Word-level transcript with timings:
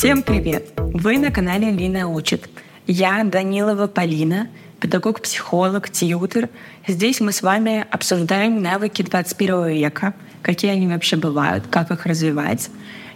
Всем 0.00 0.22
привет! 0.22 0.72
Вы 0.78 1.18
на 1.18 1.30
канале 1.30 1.70
Лина 1.70 2.08
учит. 2.08 2.48
Я 2.86 3.22
Данилова 3.22 3.86
Полина, 3.86 4.48
педагог-психолог, 4.80 5.90
тьютер. 5.90 6.48
Здесь 6.88 7.20
мы 7.20 7.32
с 7.32 7.42
вами 7.42 7.84
обсуждаем 7.90 8.62
навыки 8.62 9.02
21 9.02 9.66
века, 9.66 10.14
какие 10.40 10.70
они 10.70 10.88
вообще 10.88 11.18
бывают, 11.18 11.66
как 11.66 11.90
их 11.90 12.06
развивать. 12.06 12.70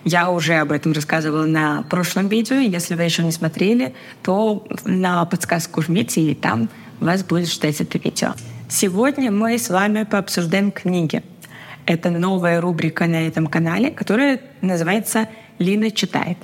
Я 0.05 0.31
уже 0.31 0.57
об 0.57 0.73
этом 0.73 0.93
рассказывала 0.93 1.47
на 1.47 1.85
прошлом 1.85 2.29
видео. 2.29 2.57
Если 2.57 2.95
вы 2.97 3.05
еще 3.05 3.23
не 3.23 3.33
смотрели, 3.33 3.95
то 4.23 4.69
на 4.85 5.25
подсказку 5.25 5.81
жмите, 5.81 6.21
и 6.21 6.35
там 6.35 6.69
вас 7.01 7.25
будет 7.25 7.51
ждать 7.51 7.81
это 7.81 7.97
видео. 7.97 8.35
Сегодня 8.69 9.31
мы 9.31 9.57
с 9.57 9.71
вами 9.71 10.03
пообсуждаем 10.03 10.71
книги. 10.71 11.23
Это 11.87 12.11
новая 12.11 12.61
рубрика 12.61 13.07
на 13.07 13.27
этом 13.27 13.47
канале, 13.47 13.91
которая 13.91 14.39
называется 14.61 15.31
«Лина 15.59 15.91
читает». 15.91 16.37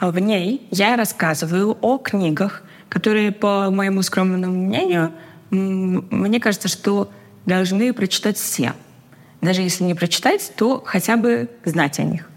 В 0.00 0.18
ней 0.18 0.66
я 0.70 0.96
рассказываю 0.96 1.76
о 1.80 1.98
книгах, 1.98 2.62
которые, 2.88 3.32
по 3.32 3.70
моему 3.70 4.02
скромному 4.02 4.52
мнению, 4.52 5.12
мне 5.50 6.40
кажется, 6.40 6.68
что 6.68 7.10
должны 7.46 7.92
прочитать 7.92 8.36
все. 8.36 8.74
Даже 9.40 9.62
если 9.62 9.84
не 9.84 9.94
прочитать, 9.94 10.52
то 10.56 10.82
хотя 10.84 11.16
бы 11.16 11.48
знать 11.64 11.98
о 11.98 12.02
них. 12.02 12.28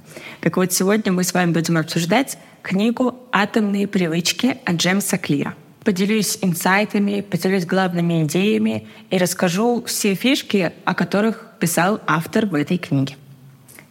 Так 0.41 0.57
вот, 0.57 0.71
сегодня 0.71 1.11
мы 1.11 1.23
с 1.23 1.33
вами 1.33 1.51
будем 1.51 1.77
обсуждать 1.77 2.37
книгу 2.61 3.15
«Атомные 3.31 3.87
привычки» 3.87 4.57
от 4.63 4.75
Джеймса 4.75 5.17
Клира. 5.17 5.53
Поделюсь 5.83 6.37
инсайтами, 6.41 7.21
поделюсь 7.21 7.65
главными 7.65 8.23
идеями 8.23 8.87
и 9.09 9.17
расскажу 9.17 9.83
все 9.85 10.13
фишки, 10.13 10.71
о 10.85 10.93
которых 10.93 11.53
писал 11.59 11.99
автор 12.05 12.45
в 12.45 12.53
этой 12.53 12.77
книге. 12.77 13.15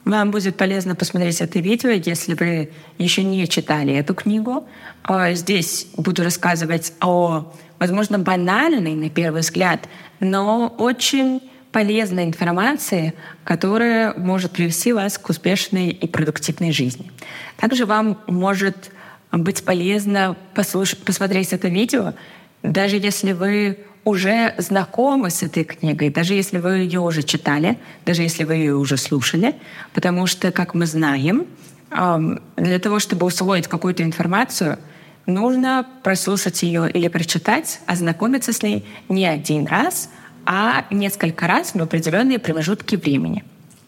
Вам 0.08 0.30
будет 0.30 0.56
полезно 0.56 0.94
посмотреть 0.94 1.42
это 1.42 1.58
видео, 1.58 1.90
если 1.90 2.32
вы 2.32 2.70
еще 2.96 3.22
не 3.22 3.46
читали 3.46 3.92
эту 3.92 4.14
книгу. 4.14 4.66
А, 5.02 5.34
здесь 5.34 5.86
буду 5.98 6.24
рассказывать 6.24 6.94
о, 7.02 7.52
возможно, 7.78 8.18
банальной 8.18 8.94
на 8.94 9.10
первый 9.10 9.42
взгляд, 9.42 9.86
но 10.18 10.74
очень 10.78 11.42
полезной 11.72 12.24
информации, 12.24 13.12
которая 13.44 14.14
может 14.14 14.52
привести 14.52 14.94
вас 14.94 15.18
к 15.18 15.28
успешной 15.28 15.88
и 15.88 16.08
продуктивной 16.08 16.72
жизни. 16.72 17.12
Также 17.58 17.84
вам 17.84 18.18
может 18.26 18.90
быть 19.30 19.62
полезно 19.62 20.38
послушать, 20.54 21.00
посмотреть 21.00 21.52
это 21.52 21.68
видео, 21.68 22.14
даже 22.62 22.96
если 22.96 23.32
вы 23.32 23.76
уже 24.08 24.54
знакомы 24.56 25.28
с 25.30 25.42
этой 25.42 25.64
книгой, 25.64 26.08
даже 26.08 26.34
если 26.34 26.58
вы 26.58 26.78
ее 26.78 27.00
уже 27.00 27.22
читали, 27.22 27.78
даже 28.06 28.22
если 28.22 28.44
вы 28.44 28.54
ее 28.54 28.74
уже 28.74 28.96
слушали, 28.96 29.54
потому 29.92 30.26
что, 30.26 30.50
как 30.50 30.74
мы 30.74 30.86
знаем, 30.86 31.46
для 31.90 32.78
того, 32.78 32.98
чтобы 32.98 33.26
усвоить 33.26 33.68
какую-то 33.68 34.02
информацию, 34.02 34.78
нужно 35.26 35.86
прослушать 36.02 36.62
ее 36.62 36.90
или 36.90 37.08
прочитать, 37.08 37.80
ознакомиться 37.86 38.52
с 38.52 38.62
ней 38.62 38.84
не 39.08 39.26
один 39.26 39.66
раз, 39.66 40.08
а 40.46 40.86
несколько 40.90 41.46
раз 41.46 41.74
в 41.74 41.82
определенные 41.82 42.38
промежутки 42.38 42.96
времени. 42.96 43.44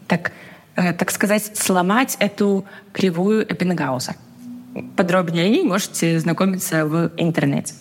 Так, 0.06 0.32
э, 0.76 0.92
так 0.92 1.10
сказать, 1.10 1.56
сломать 1.56 2.16
эту 2.20 2.66
кривую 2.92 3.42
Эппенгауза. 3.50 4.16
Подробнее 4.96 5.62
можете 5.64 6.20
знакомиться 6.20 6.84
в 6.84 7.10
интернете. 7.16 7.74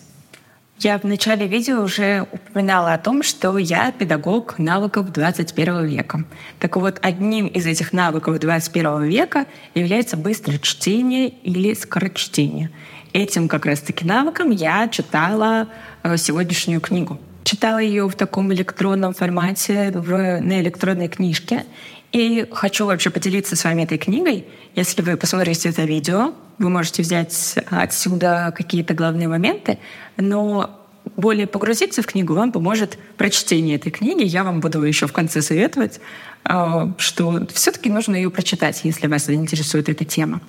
Я 0.82 0.98
в 0.98 1.04
начале 1.04 1.46
видео 1.46 1.82
уже 1.82 2.26
упоминала 2.32 2.94
о 2.94 2.98
том, 2.98 3.22
что 3.22 3.58
я 3.58 3.92
педагог 3.92 4.58
навыков 4.58 5.12
21 5.12 5.84
века. 5.84 6.24
Так 6.58 6.76
вот, 6.76 6.98
одним 7.02 7.48
из 7.48 7.66
этих 7.66 7.92
навыков 7.92 8.38
21 8.38 9.02
века 9.02 9.44
является 9.74 10.16
быстрое 10.16 10.58
чтение 10.58 11.28
или 11.28 11.74
скорочтение. 11.74 12.70
Этим 13.12 13.46
как 13.46 13.66
раз-таки 13.66 14.06
навыком 14.06 14.52
я 14.52 14.88
читала 14.88 15.68
э, 16.02 16.16
сегодняшнюю 16.16 16.80
книгу. 16.80 17.20
Читала 17.44 17.78
ее 17.78 18.08
в 18.08 18.14
таком 18.14 18.50
электронном 18.50 19.12
формате, 19.12 19.92
в, 19.94 20.40
на 20.40 20.62
электронной 20.62 21.08
книжке. 21.08 21.66
И 22.12 22.46
хочу 22.50 22.86
вообще 22.86 23.10
поделиться 23.10 23.54
с 23.54 23.64
вами 23.64 23.82
этой 23.82 23.98
книгой. 23.98 24.44
Если 24.74 25.02
вы 25.02 25.16
посмотрите 25.16 25.68
это 25.68 25.84
видео, 25.84 26.34
вы 26.58 26.68
можете 26.68 27.02
взять 27.02 27.56
отсюда 27.70 28.52
какие-то 28.56 28.94
главные 28.94 29.28
моменты, 29.28 29.78
но 30.16 30.76
более 31.16 31.46
погрузиться 31.46 32.02
в 32.02 32.06
книгу 32.06 32.34
вам 32.34 32.52
поможет 32.52 32.98
прочтение 33.16 33.76
этой 33.76 33.90
книги. 33.90 34.24
Я 34.24 34.44
вам 34.44 34.60
буду 34.60 34.82
еще 34.82 35.06
в 35.06 35.12
конце 35.12 35.40
советовать, 35.40 36.00
а, 36.44 36.92
что 36.98 37.46
все-таки 37.52 37.90
нужно 37.90 38.16
ее 38.16 38.30
прочитать, 38.30 38.80
если 38.84 39.06
вас 39.06 39.26
заинтересует 39.26 39.88
эта 39.88 40.04
тема. 40.04 40.40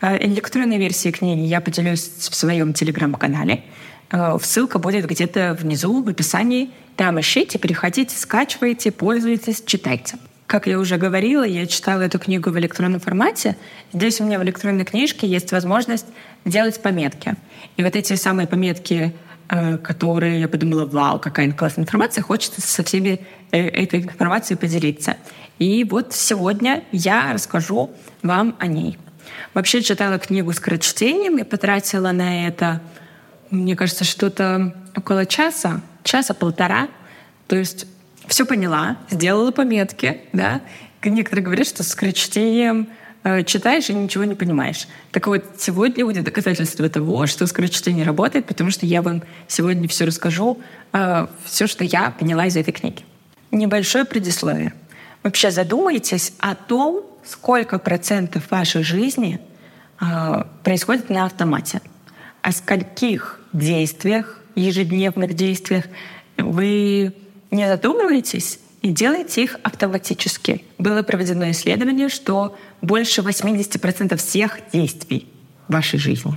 А, 0.00 0.16
электронной 0.16 0.78
версии 0.78 1.10
книги 1.10 1.40
я 1.40 1.60
поделюсь 1.60 2.10
в 2.18 2.34
своем 2.34 2.72
телеграм-канале. 2.72 3.64
А, 4.10 4.38
ссылка 4.38 4.78
будет 4.78 5.06
где-то 5.06 5.56
внизу 5.60 6.02
в 6.02 6.08
описании. 6.08 6.70
Там 6.96 7.20
ищите, 7.20 7.58
переходите, 7.58 8.16
скачивайте, 8.16 8.90
пользуйтесь, 8.90 9.62
читайте. 9.64 10.16
Как 10.52 10.66
я 10.66 10.78
уже 10.78 10.98
говорила, 10.98 11.44
я 11.44 11.66
читала 11.66 12.02
эту 12.02 12.18
книгу 12.18 12.50
в 12.50 12.58
электронном 12.58 13.00
формате. 13.00 13.56
Здесь 13.94 14.20
у 14.20 14.24
меня 14.24 14.38
в 14.38 14.42
электронной 14.42 14.84
книжке 14.84 15.26
есть 15.26 15.50
возможность 15.50 16.04
делать 16.44 16.82
пометки. 16.82 17.36
И 17.78 17.82
вот 17.82 17.96
эти 17.96 18.16
самые 18.16 18.46
пометки, 18.46 19.14
э, 19.48 19.78
которые 19.78 20.40
я 20.40 20.48
подумала, 20.48 20.84
вау, 20.84 21.18
какая 21.18 21.50
классная 21.52 21.84
информация, 21.84 22.20
хочется 22.20 22.60
со 22.60 22.84
всеми 22.84 23.24
э, 23.50 23.66
этой 23.66 24.02
информацией 24.02 24.58
поделиться. 24.58 25.16
И 25.58 25.84
вот 25.84 26.12
сегодня 26.12 26.84
я 26.92 27.32
расскажу 27.32 27.90
вам 28.22 28.54
о 28.58 28.66
ней. 28.66 28.98
Вообще 29.54 29.80
читала 29.80 30.18
книгу 30.18 30.52
скорочтением 30.52 31.38
и 31.38 31.44
потратила 31.44 32.12
на 32.12 32.46
это, 32.46 32.82
мне 33.48 33.74
кажется, 33.74 34.04
что-то 34.04 34.74
около 34.94 35.24
часа, 35.24 35.80
часа-полтора. 36.04 36.88
То 37.48 37.56
есть 37.56 37.86
все 38.26 38.46
поняла, 38.46 38.98
сделала 39.10 39.50
пометки, 39.50 40.20
да. 40.32 40.60
Некоторые 41.04 41.44
говорят, 41.44 41.66
что 41.66 41.82
с 41.82 41.94
крочтением 41.94 42.88
э, 43.24 43.42
читаешь 43.44 43.90
и 43.90 43.94
ничего 43.94 44.24
не 44.24 44.34
понимаешь. 44.34 44.86
Так 45.10 45.26
вот, 45.26 45.44
сегодня 45.58 46.04
будет 46.04 46.24
доказательство 46.24 46.88
того, 46.88 47.26
что 47.26 47.46
скорочтение 47.46 48.04
работает, 48.04 48.46
потому 48.46 48.70
что 48.70 48.86
я 48.86 49.02
вам 49.02 49.22
сегодня 49.48 49.88
все 49.88 50.04
расскажу, 50.04 50.60
э, 50.92 51.26
все, 51.44 51.66
что 51.66 51.84
я 51.84 52.10
поняла 52.10 52.46
из 52.46 52.56
этой 52.56 52.72
книги. 52.72 53.02
Небольшое 53.50 54.04
предисловие. 54.04 54.72
Вообще 55.22 55.50
задумайтесь 55.50 56.32
о 56.38 56.54
том, 56.54 57.04
сколько 57.24 57.78
процентов 57.78 58.50
вашей 58.50 58.82
жизни 58.82 59.40
э, 60.00 60.44
происходит 60.62 61.10
на 61.10 61.26
автомате, 61.26 61.80
о 62.42 62.52
скольких 62.52 63.40
действиях, 63.52 64.38
ежедневных 64.54 65.34
действиях 65.34 65.84
вы 66.36 67.14
не 67.52 67.68
задумывайтесь 67.68 68.58
и 68.80 68.90
делайте 68.90 69.44
их 69.44 69.58
автоматически. 69.62 70.64
Было 70.78 71.02
проведено 71.02 71.50
исследование, 71.52 72.08
что 72.08 72.56
больше 72.80 73.20
80% 73.20 74.16
всех 74.16 74.58
действий 74.72 75.28
в 75.68 75.72
вашей 75.72 75.98
жизни. 75.98 76.32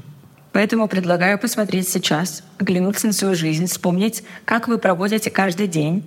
Поэтому 0.52 0.88
предлагаю 0.88 1.40
посмотреть 1.40 1.88
сейчас, 1.90 2.44
оглянуться 2.60 3.08
на 3.08 3.14
свою 3.14 3.34
жизнь, 3.34 3.66
вспомнить, 3.66 4.24
как 4.46 4.68
вы 4.68 4.78
проводите 4.78 5.32
каждый 5.32 5.68
день 5.68 6.06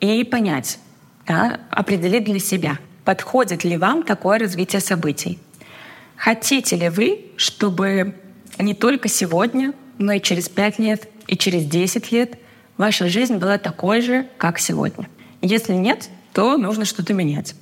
и 0.00 0.22
понять, 0.24 0.78
да, 1.26 1.60
определить 1.70 2.24
для 2.24 2.38
себя, 2.38 2.78
подходит 3.04 3.64
ли 3.64 3.76
вам 3.76 4.02
такое 4.02 4.38
развитие 4.38 4.80
событий. 4.80 5.38
Хотите 6.16 6.76
ли 6.76 6.88
вы, 6.88 7.26
чтобы 7.36 8.14
не 8.58 8.74
только 8.74 9.08
сегодня, 9.08 9.72
но 9.98 10.12
и 10.12 10.20
через 10.20 10.48
5 10.48 10.78
лет, 10.78 11.08
и 11.26 11.36
через 11.36 11.64
10 11.64 12.12
лет— 12.12 12.36
ваша 12.80 13.10
жизнь 13.10 13.36
была 13.36 13.58
такой 13.58 14.00
же, 14.00 14.26
как 14.38 14.58
сегодня. 14.58 15.06
Если 15.42 15.74
нет, 15.74 16.08
то 16.32 16.56
нужно 16.56 16.86
что-то 16.86 17.12
менять. 17.12 17.54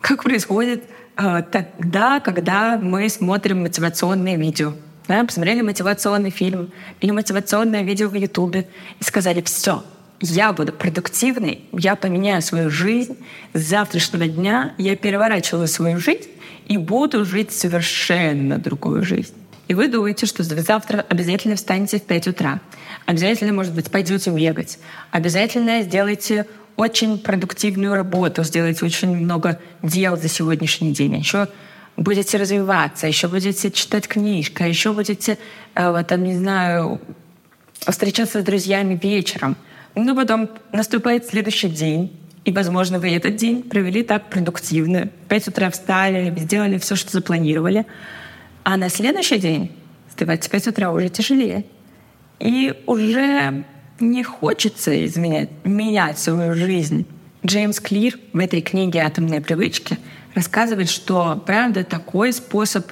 Как 0.00 0.24
происходит 0.24 0.82
э, 1.16 1.42
тогда, 1.50 2.18
когда 2.18 2.76
мы 2.76 3.08
смотрим 3.08 3.62
мотивационные 3.62 4.36
видео. 4.36 4.72
Да, 5.06 5.22
посмотрели 5.24 5.60
мотивационный 5.60 6.30
фильм 6.30 6.72
или 7.00 7.12
мотивационное 7.12 7.82
видео 7.82 8.08
в 8.08 8.14
Ютубе 8.14 8.66
и 8.98 9.04
сказали, 9.04 9.42
все, 9.42 9.84
я 10.20 10.52
буду 10.52 10.72
продуктивной, 10.72 11.66
я 11.72 11.94
поменяю 11.94 12.42
свою 12.42 12.68
жизнь, 12.68 13.16
с 13.52 13.60
завтрашнего 13.60 14.26
дня 14.26 14.74
я 14.76 14.96
переворачиваю 14.96 15.68
свою 15.68 16.00
жизнь 16.00 16.30
и 16.66 16.78
буду 16.78 17.24
жить 17.24 17.52
совершенно 17.52 18.58
другую 18.58 19.04
жизнь. 19.04 19.34
И 19.68 19.74
вы 19.74 19.88
думаете, 19.88 20.26
что 20.26 20.42
завтра 20.42 21.06
обязательно 21.08 21.54
встанете 21.54 21.98
в 21.98 22.02
5 22.02 22.28
утра, 22.28 22.60
обязательно, 23.06 23.52
может 23.52 23.74
быть, 23.74 23.90
пойдете 23.90 24.30
бегать, 24.30 24.78
обязательно 25.10 25.82
сделайте 25.82 26.46
очень 26.76 27.18
продуктивную 27.18 27.94
работу, 27.94 28.42
сделайте 28.44 28.84
очень 28.84 29.16
много 29.16 29.60
дел 29.82 30.16
за 30.16 30.28
сегодняшний 30.28 30.92
день, 30.92 31.16
еще 31.16 31.48
будете 31.96 32.38
развиваться, 32.38 33.06
еще 33.06 33.28
будете 33.28 33.70
читать 33.70 34.08
книжки, 34.08 34.62
еще 34.62 34.92
будете, 34.92 35.38
э, 35.74 36.04
там, 36.06 36.24
не 36.24 36.36
знаю, 36.36 37.00
встречаться 37.78 38.40
с 38.40 38.44
друзьями 38.44 38.98
вечером. 39.00 39.56
Но 39.94 40.16
потом 40.16 40.50
наступает 40.72 41.26
следующий 41.26 41.68
день, 41.68 42.18
и, 42.44 42.52
возможно, 42.52 42.98
вы 42.98 43.10
этот 43.10 43.36
день 43.36 43.62
провели 43.62 44.02
так 44.02 44.28
продуктивно. 44.28 45.08
В 45.24 45.28
5 45.28 45.48
утра 45.48 45.70
встали, 45.70 46.34
сделали 46.36 46.78
все, 46.78 46.96
что 46.96 47.10
запланировали. 47.12 47.86
А 48.64 48.76
на 48.76 48.88
следующий 48.88 49.38
день 49.38 49.72
вставать 50.08 50.44
в 50.44 50.50
5 50.50 50.68
утра 50.68 50.90
уже 50.92 51.08
тяжелее. 51.08 51.64
И 52.40 52.74
уже 52.86 53.64
не 54.00 54.24
хочется 54.24 55.04
изменять, 55.06 55.50
менять 55.64 56.18
свою 56.18 56.54
жизнь. 56.54 57.06
Джеймс 57.44 57.80
Клир 57.80 58.18
в 58.32 58.38
этой 58.38 58.60
книге 58.60 59.00
«Атомные 59.00 59.40
привычки» 59.40 59.98
рассказывает, 60.34 60.88
что, 60.88 61.42
правда, 61.46 61.84
такой 61.84 62.32
способ 62.32 62.86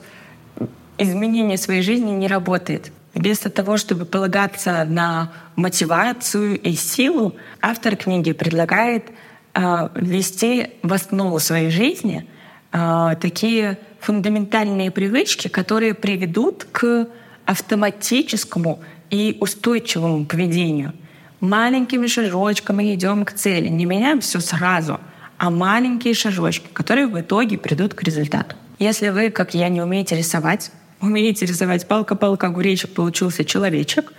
изменения 0.98 1.56
своей 1.56 1.82
жизни 1.82 2.10
не 2.10 2.28
работает. 2.28 2.92
Вместо 3.14 3.50
того, 3.50 3.76
чтобы 3.76 4.04
полагаться 4.04 4.84
на 4.84 5.32
мотивацию 5.56 6.58
и 6.58 6.74
силу, 6.74 7.34
автор 7.60 7.96
книги 7.96 8.32
предлагает 8.32 9.10
э, 9.54 9.88
ввести 9.94 10.70
в 10.82 10.92
основу 10.92 11.38
своей 11.38 11.70
жизни 11.70 12.26
э, 12.72 13.16
такие 13.20 13.78
фундаментальные 14.00 14.90
привычки, 14.90 15.48
которые 15.48 15.94
приведут 15.94 16.66
к 16.72 17.08
автоматическому 17.44 18.80
и 19.12 19.36
устойчивому 19.40 20.24
поведению. 20.24 20.94
Маленькими 21.40 22.06
шажочками 22.06 22.94
идем 22.94 23.24
к 23.24 23.32
цели. 23.32 23.68
Не 23.68 23.84
меняем 23.84 24.20
все 24.20 24.40
сразу, 24.40 24.98
а 25.36 25.50
маленькие 25.50 26.14
шажочки, 26.14 26.66
которые 26.72 27.06
в 27.06 27.20
итоге 27.20 27.58
придут 27.58 27.94
к 27.94 28.02
результату. 28.02 28.56
Если 28.78 29.10
вы, 29.10 29.30
как 29.30 29.54
я, 29.54 29.68
не 29.68 29.82
умеете 29.82 30.16
рисовать, 30.16 30.72
умеете 31.00 31.44
рисовать 31.44 31.86
палка-палка, 31.86 32.46
огуречек, 32.46 32.94
получился 32.94 33.44
человечек. 33.44 34.12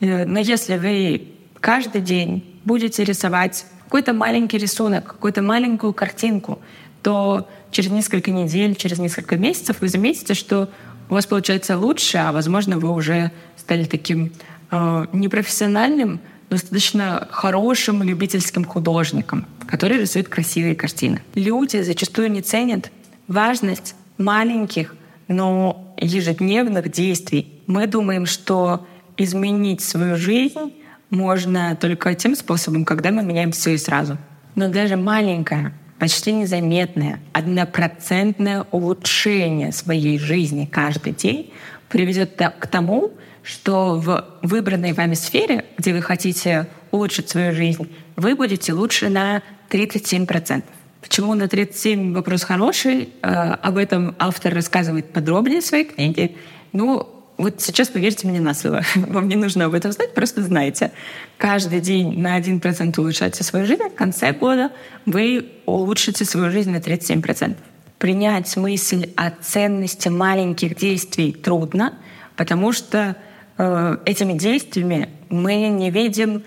Э, 0.00 0.24
но 0.24 0.38
если 0.38 0.76
вы 0.76 1.28
каждый 1.60 2.00
день 2.00 2.44
будете 2.64 3.02
рисовать 3.04 3.66
какой-то 3.84 4.12
маленький 4.12 4.58
рисунок, 4.58 5.06
какую-то 5.06 5.42
маленькую 5.42 5.92
картинку, 5.92 6.60
то 7.02 7.48
через 7.72 7.90
несколько 7.90 8.30
недель, 8.30 8.76
через 8.76 8.98
несколько 8.98 9.36
месяцев 9.36 9.80
вы 9.80 9.88
заметите, 9.88 10.34
что 10.34 10.68
у 11.08 11.14
вас 11.14 11.26
получается 11.26 11.76
лучше, 11.78 12.18
а 12.18 12.32
возможно 12.32 12.78
вы 12.78 12.90
уже 12.90 13.30
стали 13.56 13.84
таким 13.84 14.32
э, 14.70 15.06
непрофессиональным, 15.12 16.20
достаточно 16.50 17.26
хорошим 17.30 18.02
любительским 18.02 18.64
художником, 18.64 19.46
который 19.66 19.98
рисует 19.98 20.28
красивые 20.28 20.74
картины. 20.74 21.20
Люди 21.34 21.82
зачастую 21.82 22.30
не 22.30 22.42
ценят 22.42 22.90
важность 23.28 23.94
маленьких, 24.18 24.94
но 25.28 25.94
ежедневных 25.96 26.90
действий. 26.90 27.60
Мы 27.66 27.86
думаем, 27.86 28.26
что 28.26 28.86
изменить 29.16 29.80
свою 29.80 30.16
жизнь 30.16 30.74
можно 31.10 31.76
только 31.76 32.14
тем 32.14 32.36
способом, 32.36 32.84
когда 32.84 33.10
мы 33.10 33.22
меняем 33.22 33.52
все 33.52 33.74
и 33.74 33.78
сразу. 33.78 34.18
Но 34.54 34.68
даже 34.68 34.96
маленькое, 34.96 35.72
почти 35.98 36.32
незаметное, 36.32 37.20
однопроцентное 37.32 38.66
улучшение 38.70 39.72
своей 39.72 40.18
жизни 40.18 40.68
каждый 40.70 41.12
день 41.12 41.52
приведет 41.88 42.34
к 42.36 42.66
тому, 42.66 43.12
что 43.42 43.94
в 43.94 44.24
выбранной 44.42 44.92
вами 44.92 45.14
сфере, 45.14 45.64
где 45.78 45.92
вы 45.92 46.02
хотите 46.02 46.66
улучшить 46.90 47.28
свою 47.28 47.52
жизнь, 47.54 47.88
вы 48.16 48.34
будете 48.34 48.72
лучше 48.72 49.08
на 49.08 49.42
37%. 49.70 50.64
Почему 51.00 51.34
на 51.34 51.46
37 51.46 52.14
вопрос 52.14 52.42
хороший? 52.42 53.10
Э, 53.22 53.52
об 53.62 53.76
этом 53.76 54.16
автор 54.18 54.52
рассказывает 54.52 55.12
подробнее 55.12 55.60
в 55.60 55.64
своей 55.64 55.84
книге. 55.84 56.32
Ну, 56.72 57.15
вот 57.38 57.60
сейчас 57.60 57.88
поверьте 57.88 58.26
мне 58.26 58.40
на 58.40 58.54
слово. 58.54 58.82
Вам 58.94 59.28
не 59.28 59.36
нужно 59.36 59.66
об 59.66 59.74
этом 59.74 59.92
знать, 59.92 60.14
просто 60.14 60.42
знайте. 60.42 60.92
Каждый 61.36 61.80
день 61.80 62.18
на 62.18 62.38
1% 62.38 62.98
улучшайте 62.98 63.44
свою 63.44 63.66
жизнь, 63.66 63.82
в 63.82 63.94
конце 63.94 64.32
года 64.32 64.70
вы 65.04 65.46
улучшите 65.66 66.24
свою 66.24 66.50
жизнь 66.50 66.70
на 66.70 66.78
37%. 66.78 67.56
Принять 67.98 68.56
мысль 68.56 69.10
о 69.16 69.30
ценности 69.30 70.08
маленьких 70.08 70.76
действий 70.76 71.32
трудно, 71.32 71.94
потому 72.36 72.72
что 72.72 73.16
э, 73.58 73.96
этими 74.04 74.32
действиями 74.34 75.08
мы 75.28 75.68
не 75.68 75.90
видим 75.90 76.42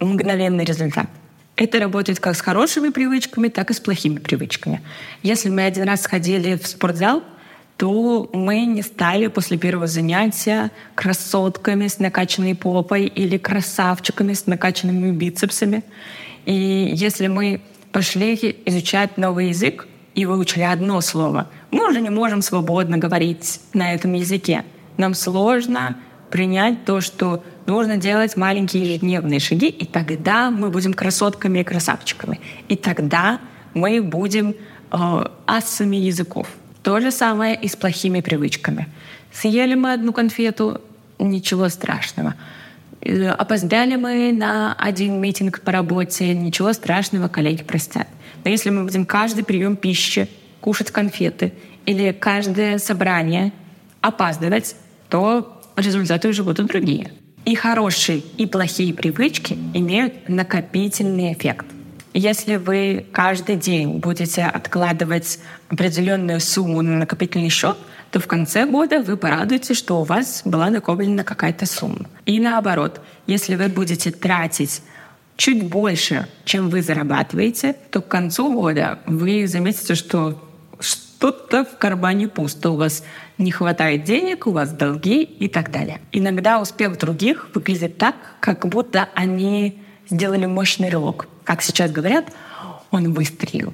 мгновенный 0.00 0.64
результат. 0.64 1.08
Это 1.56 1.78
работает 1.78 2.18
как 2.18 2.34
с 2.34 2.40
хорошими 2.40 2.88
привычками, 2.88 3.48
так 3.48 3.70
и 3.70 3.74
с 3.74 3.80
плохими 3.80 4.18
привычками. 4.18 4.82
Если 5.22 5.50
мы 5.50 5.64
один 5.64 5.84
раз 5.84 6.02
сходили 6.02 6.56
в 6.56 6.66
спортзал, 6.66 7.22
то 7.84 8.30
мы 8.32 8.64
не 8.64 8.80
стали 8.80 9.26
после 9.26 9.58
первого 9.58 9.86
занятия 9.86 10.70
красотками 10.94 11.86
с 11.86 11.98
накачанной 11.98 12.54
попой 12.54 13.04
или 13.04 13.36
красавчиками 13.36 14.32
с 14.32 14.46
накачанными 14.46 15.10
бицепсами. 15.10 15.84
И 16.46 16.54
если 16.94 17.26
мы 17.26 17.60
пошли 17.92 18.56
изучать 18.64 19.18
новый 19.18 19.48
язык 19.48 19.86
и 20.14 20.24
выучили 20.24 20.62
одно 20.62 21.02
слово, 21.02 21.50
мы 21.70 21.86
уже 21.90 22.00
не 22.00 22.08
можем 22.08 22.40
свободно 22.40 22.96
говорить 22.96 23.60
на 23.74 23.92
этом 23.92 24.14
языке. 24.14 24.64
Нам 24.96 25.12
сложно 25.12 25.98
принять 26.30 26.86
то, 26.86 27.02
что 27.02 27.44
нужно 27.66 27.98
делать 27.98 28.34
маленькие 28.34 28.84
ежедневные 28.84 29.40
шаги, 29.40 29.68
и 29.68 29.84
тогда 29.84 30.50
мы 30.50 30.70
будем 30.70 30.94
красотками 30.94 31.58
и 31.58 31.64
красавчиками. 31.64 32.40
И 32.70 32.76
тогда 32.76 33.40
мы 33.74 34.00
будем 34.00 34.54
э, 34.90 35.26
асами 35.46 35.96
языков. 35.96 36.46
То 36.84 37.00
же 37.00 37.10
самое 37.10 37.56
и 37.56 37.66
с 37.66 37.76
плохими 37.76 38.20
привычками. 38.20 38.88
Съели 39.32 39.74
мы 39.74 39.94
одну 39.94 40.12
конфету, 40.12 40.82
ничего 41.18 41.70
страшного. 41.70 42.34
Э, 43.00 43.30
опоздали 43.30 43.96
мы 43.96 44.32
на 44.32 44.74
один 44.74 45.18
митинг 45.18 45.62
по 45.62 45.72
работе, 45.72 46.34
ничего 46.34 46.74
страшного, 46.74 47.28
коллеги 47.28 47.62
простят. 47.62 48.06
Но 48.44 48.50
если 48.50 48.68
мы 48.68 48.84
будем 48.84 49.06
каждый 49.06 49.44
прием 49.44 49.76
пищи 49.76 50.28
кушать 50.60 50.90
конфеты 50.90 51.54
или 51.86 52.12
каждое 52.12 52.76
собрание 52.76 53.52
опаздывать, 54.02 54.76
то 55.08 55.62
результаты 55.76 56.28
уже 56.28 56.44
будут 56.44 56.66
другие. 56.66 57.12
И 57.46 57.54
хорошие, 57.54 58.18
и 58.36 58.46
плохие 58.46 58.92
привычки 58.92 59.56
имеют 59.72 60.28
накопительный 60.28 61.32
эффект. 61.32 61.66
Если 62.16 62.54
вы 62.54 63.06
каждый 63.10 63.56
день 63.56 63.98
будете 63.98 64.44
откладывать 64.44 65.40
определенную 65.68 66.38
сумму 66.38 66.80
на 66.80 66.98
накопительный 66.98 67.48
счет, 67.48 67.76
то 68.12 68.20
в 68.20 68.28
конце 68.28 68.66
года 68.66 69.02
вы 69.02 69.16
порадуетесь, 69.16 69.76
что 69.76 70.00
у 70.00 70.04
вас 70.04 70.42
была 70.44 70.70
накоплена 70.70 71.24
какая-то 71.24 71.66
сумма. 71.66 72.06
И 72.24 72.38
наоборот, 72.38 73.00
если 73.26 73.56
вы 73.56 73.66
будете 73.66 74.12
тратить 74.12 74.82
чуть 75.36 75.64
больше, 75.64 76.28
чем 76.44 76.70
вы 76.70 76.82
зарабатываете, 76.82 77.74
то 77.90 78.00
к 78.00 78.06
концу 78.06 78.52
года 78.52 79.00
вы 79.06 79.48
заметите, 79.48 79.96
что 79.96 80.40
что-то 80.78 81.64
в 81.64 81.78
кармане 81.78 82.28
пусто, 82.28 82.70
у 82.70 82.76
вас 82.76 83.02
не 83.38 83.50
хватает 83.50 84.04
денег, 84.04 84.46
у 84.46 84.52
вас 84.52 84.70
долги 84.70 85.24
и 85.24 85.48
так 85.48 85.72
далее. 85.72 86.00
Иногда 86.12 86.60
успех 86.60 86.96
других 86.96 87.48
выглядит 87.54 87.98
так, 87.98 88.14
как 88.38 88.68
будто 88.68 89.08
они 89.16 89.83
сделали 90.08 90.46
мощный 90.46 90.88
рывок. 90.88 91.28
Как 91.44 91.62
сейчас 91.62 91.90
говорят, 91.90 92.26
он 92.90 93.12
выстрелил. 93.12 93.72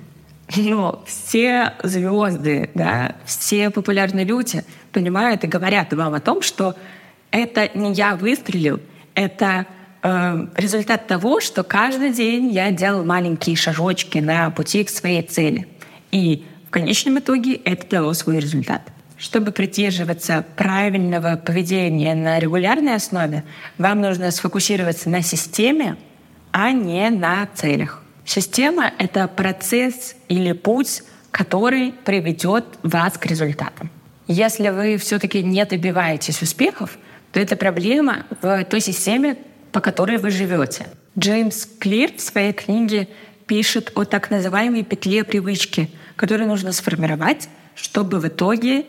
Но 0.57 1.03
все 1.07 1.75
звезды, 1.83 2.71
да, 2.75 3.15
все 3.25 3.71
популярные 3.71 4.25
люди 4.25 4.65
понимают 4.93 5.45
и 5.45 5.47
говорят 5.47 5.93
вам 5.93 6.15
о 6.15 6.21
том, 6.21 6.43
что 6.43 6.75
это 7.31 7.71
не 7.75 7.93
я 7.93 8.17
выстрелил, 8.17 8.81
это 9.15 9.67
э, 10.03 10.47
результат 10.57 11.07
того, 11.07 11.41
что 11.41 11.63
каждый 11.63 12.13
день 12.13 12.51
я 12.51 12.73
делал 12.73 13.05
маленькие 13.05 13.55
шажочки 13.55 14.19
на 14.19 14.51
пути 14.51 14.83
к 14.83 14.91
своей 14.91 15.23
цели. 15.23 15.69
И 16.11 16.45
в 16.67 16.71
конечном 16.71 17.19
итоге 17.21 17.55
это 17.55 17.89
дало 17.89 18.13
свой 18.13 18.41
результат. 18.41 18.83
Чтобы 19.17 19.53
придерживаться 19.53 20.45
правильного 20.57 21.37
поведения 21.37 22.15
на 22.15 22.39
регулярной 22.39 22.95
основе, 22.95 23.45
вам 23.77 24.01
нужно 24.01 24.31
сфокусироваться 24.31 25.11
на 25.11 25.23
системе, 25.23 25.97
а 26.53 26.73
не 26.73 27.11
на 27.11 27.47
целях. 27.55 28.03
Система— 28.25 28.93
это 28.99 29.27
процесс 29.29 30.15
или 30.29 30.53
путь, 30.53 31.03
который 31.31 31.93
приведет 32.05 32.65
вас 32.83 33.19
к 33.19 33.27
результатам. 33.27 33.91
Если 34.27 34.69
вы 34.69 34.97
все-таки 34.97 35.43
не 35.43 35.65
добиваетесь 35.65 36.43
успехов, 36.43 36.99
то 37.33 37.41
это 37.41 37.57
проблема 37.57 38.27
в 38.41 38.65
той 38.65 38.81
системе, 38.81 39.37
по 39.73 39.81
которой 39.81 40.19
вы 40.19 40.31
живете. 40.31 40.87
Джеймс 41.19 41.67
Клир 41.79 42.13
в 42.17 42.21
своей 42.21 42.53
книге 42.53 43.09
пишет 43.47 43.93
о 43.97 44.05
так 44.05 44.31
называемой 44.31 44.85
петле 44.85 45.25
привычки, 45.25 45.91
которую 46.17 46.49
нужно 46.49 46.73
сформировать, 46.73 47.49
чтобы 47.75 48.21
в 48.21 48.29
итоге 48.29 48.87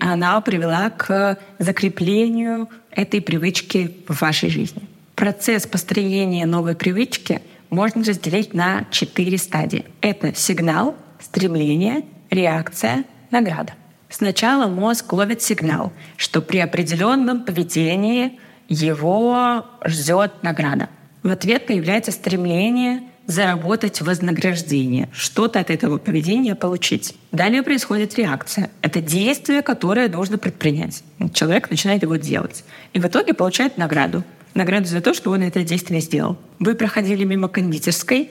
она 0.00 0.40
привела 0.40 0.90
к 0.90 1.38
закреплению 1.58 2.68
этой 2.90 3.20
привычки 3.20 3.98
в 4.08 4.20
вашей 4.20 4.50
жизни. 4.50 4.82
Процесс 5.20 5.66
построения 5.66 6.46
новой 6.46 6.74
привычки 6.74 7.42
можно 7.68 8.02
разделить 8.02 8.54
на 8.54 8.86
четыре 8.90 9.36
стадии. 9.36 9.84
Это 10.00 10.34
сигнал, 10.34 10.96
стремление, 11.20 12.06
реакция, 12.30 13.04
награда. 13.30 13.74
Сначала 14.08 14.66
мозг 14.66 15.12
ловит 15.12 15.42
сигнал, 15.42 15.92
что 16.16 16.40
при 16.40 16.56
определенном 16.56 17.44
поведении 17.44 18.40
его 18.70 19.66
ждет 19.84 20.42
награда. 20.42 20.88
В 21.22 21.28
ответ 21.28 21.66
появляется 21.66 22.12
стремление 22.12 23.02
заработать 23.26 24.00
вознаграждение, 24.00 25.10
что-то 25.12 25.60
от 25.60 25.68
этого 25.68 25.98
поведения 25.98 26.54
получить. 26.54 27.14
Далее 27.30 27.62
происходит 27.62 28.16
реакция. 28.16 28.70
Это 28.80 29.02
действие, 29.02 29.60
которое 29.60 30.08
нужно 30.08 30.38
предпринять. 30.38 31.04
Человек 31.34 31.68
начинает 31.68 32.00
его 32.04 32.16
делать. 32.16 32.64
И 32.94 32.98
в 32.98 33.06
итоге 33.06 33.34
получает 33.34 33.76
награду. 33.76 34.24
Награду 34.54 34.86
за 34.86 35.00
то, 35.00 35.14
что 35.14 35.30
он 35.30 35.42
это 35.42 35.62
действие 35.62 36.00
сделал. 36.00 36.36
Вы 36.58 36.74
проходили 36.74 37.24
мимо 37.24 37.48
кондитерской, 37.48 38.30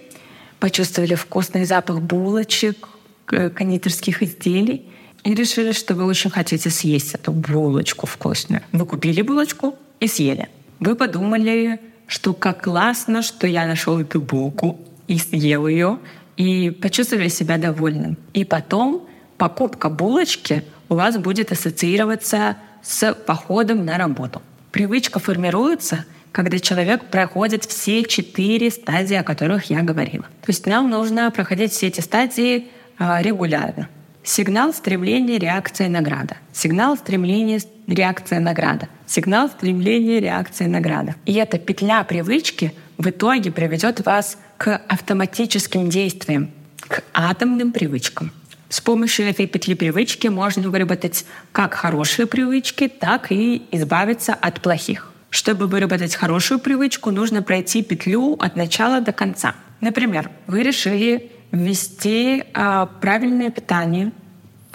почувствовали 0.59 1.15
вкусный 1.15 1.65
запах 1.65 2.01
булочек, 2.01 2.89
кондитерских 3.25 4.23
изделий 4.23 4.89
и 5.23 5.33
решили, 5.33 5.71
что 5.71 5.95
вы 5.95 6.05
очень 6.05 6.29
хотите 6.29 6.69
съесть 6.69 7.13
эту 7.13 7.31
булочку 7.31 8.07
вкусную. 8.07 8.61
Вы 8.71 8.85
купили 8.85 9.21
булочку 9.21 9.75
и 9.99 10.07
съели. 10.07 10.49
Вы 10.79 10.95
подумали, 10.95 11.79
что 12.07 12.33
как 12.33 12.63
классно, 12.63 13.21
что 13.21 13.47
я 13.47 13.67
нашел 13.67 13.99
эту 13.99 14.19
булку 14.19 14.79
и 15.07 15.17
съел 15.17 15.67
ее, 15.67 15.99
и 16.38 16.69
почувствовали 16.69 17.27
себя 17.27 17.57
довольным. 17.57 18.17
И 18.33 18.45
потом 18.45 19.07
покупка 19.38 19.89
булочки 19.89 20.63
у 20.88 20.95
вас 20.95 21.17
будет 21.17 21.51
ассоциироваться 21.51 22.57
с 22.81 23.13
походом 23.13 23.85
на 23.85 23.97
работу. 23.97 24.41
Привычка 24.71 25.19
формируется, 25.19 26.05
когда 26.31 26.59
человек 26.59 27.05
проходит 27.05 27.65
все 27.65 28.03
четыре 28.03 28.69
стадии, 28.69 29.15
о 29.15 29.23
которых 29.23 29.65
я 29.71 29.81
говорила. 29.81 30.23
То 30.23 30.49
есть 30.49 30.65
нам 30.67 30.89
нужно 30.89 31.31
проходить 31.31 31.71
все 31.71 31.88
эти 31.88 32.01
стадии 32.01 32.67
а, 32.97 33.21
регулярно. 33.21 33.89
Сигнал 34.23 34.73
стремления, 34.73 35.39
реакция, 35.39 35.89
награда. 35.89 36.38
Сигнал 36.53 36.97
стремления, 36.97 37.61
реакция, 37.88 38.39
награда. 38.39 38.89
Сигнал 39.07 39.49
стремления, 39.49 40.19
реакция, 40.19 40.67
награда. 40.67 41.15
И 41.25 41.33
эта 41.33 41.57
петля 41.57 42.03
привычки 42.03 42.73
в 42.97 43.09
итоге 43.09 43.51
приведет 43.51 44.05
вас 44.05 44.38
к 44.57 44.81
автоматическим 44.88 45.89
действиям, 45.89 46.51
к 46.88 47.01
атомным 47.13 47.71
привычкам. 47.71 48.31
С 48.69 48.81
помощью 48.81 49.25
этой 49.25 49.47
петли 49.47 49.73
привычки 49.73 50.27
можно 50.27 50.69
выработать 50.69 51.25
как 51.51 51.73
хорошие 51.73 52.27
привычки, 52.27 52.88
так 52.88 53.31
и 53.31 53.63
избавиться 53.71 54.35
от 54.35 54.61
плохих. 54.61 55.11
Чтобы 55.31 55.65
выработать 55.65 56.15
хорошую 56.15 56.59
привычку, 56.59 57.09
нужно 57.09 57.41
пройти 57.41 57.81
петлю 57.81 58.33
от 58.39 58.55
начала 58.55 59.01
до 59.01 59.11
конца. 59.11 59.55
Например, 59.81 60.29
вы 60.45 60.61
решили 60.61 61.31
ввести 61.51 62.43
а, 62.53 62.85
правильное 62.85 63.49
питание 63.49 64.11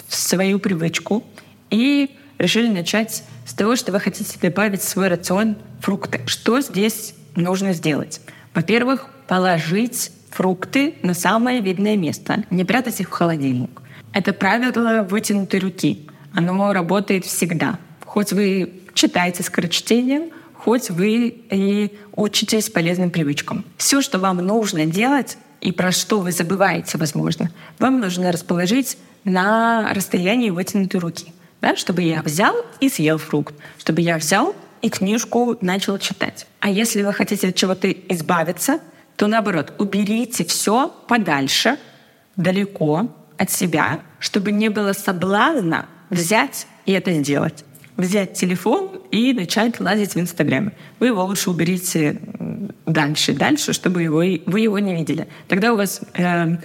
в 0.07 0.15
свою 0.15 0.59
привычку 0.59 1.23
и 1.69 2.17
решили 2.37 2.67
начать 2.67 3.23
с 3.45 3.53
того, 3.53 3.77
что 3.77 3.93
вы 3.93 4.01
хотите 4.01 4.37
добавить 4.41 4.81
в 4.81 4.87
свой 4.89 5.07
рацион 5.07 5.55
фрукты. 5.79 6.19
Что 6.25 6.59
здесь 6.59 7.15
нужно 7.37 7.71
сделать? 7.71 8.19
Во-первых, 8.53 9.07
положить 9.29 10.11
фрукты 10.31 10.95
на 11.01 11.13
самое 11.13 11.61
видное 11.61 11.95
место, 11.95 12.43
не 12.49 12.65
прятать 12.65 12.99
их 12.99 13.07
в 13.07 13.11
холодильник. 13.11 13.81
Это 14.15 14.31
правило 14.31 15.03
вытянутой 15.03 15.59
руки. 15.59 16.07
Оно 16.33 16.71
работает 16.71 17.25
всегда. 17.25 17.79
Хоть 18.05 18.31
вы 18.31 18.71
читаете 18.93 19.43
скорочтением, 19.43 20.31
хоть 20.53 20.89
вы 20.89 21.43
и 21.51 21.91
учитесь 22.15 22.69
полезным 22.69 23.11
привычкам. 23.11 23.65
Все, 23.75 24.01
что 24.01 24.17
вам 24.17 24.37
нужно 24.37 24.85
делать, 24.85 25.37
и 25.59 25.73
про 25.73 25.91
что 25.91 26.21
вы 26.21 26.31
забываете, 26.31 26.97
возможно, 26.97 27.51
вам 27.77 27.99
нужно 27.99 28.31
расположить 28.31 28.97
на 29.25 29.93
расстоянии 29.93 30.49
вытянутой 30.49 31.01
руки. 31.01 31.33
Да, 31.59 31.75
чтобы 31.75 32.01
я 32.01 32.21
взял 32.21 32.55
и 32.79 32.87
съел 32.87 33.17
фрукт, 33.17 33.53
чтобы 33.79 33.99
я 33.99 34.17
взял 34.17 34.55
и 34.81 34.89
книжку 34.89 35.57
начал 35.59 35.97
читать. 35.97 36.47
А 36.61 36.69
если 36.69 37.03
вы 37.03 37.11
хотите 37.11 37.49
от 37.49 37.55
чего-то 37.55 37.91
избавиться, 37.91 38.79
то 39.17 39.27
наоборот, 39.27 39.73
уберите 39.77 40.45
все 40.45 40.87
подальше, 41.09 41.77
далеко 42.37 43.09
от 43.37 43.51
себя, 43.51 44.01
чтобы 44.19 44.51
не 44.51 44.69
было 44.69 44.93
соблазна 44.93 45.87
взять 46.09 46.67
и 46.85 46.91
это 46.91 47.13
сделать. 47.13 47.65
Взять 47.97 48.33
телефон 48.33 49.01
и 49.11 49.33
начать 49.33 49.79
лазить 49.79 50.15
в 50.15 50.19
Инстаграме. 50.19 50.73
Вы 50.99 51.07
его 51.07 51.23
лучше 51.23 51.49
уберите 51.49 52.19
дальше, 52.85 53.33
дальше, 53.33 53.73
чтобы 53.73 54.03
его, 54.03 54.17
вы 54.17 54.59
его 54.59 54.79
не 54.79 54.93
видели. 54.95 55.27
Тогда 55.47 55.73
у 55.73 55.77
вас 55.77 56.01
э, 56.13 56.57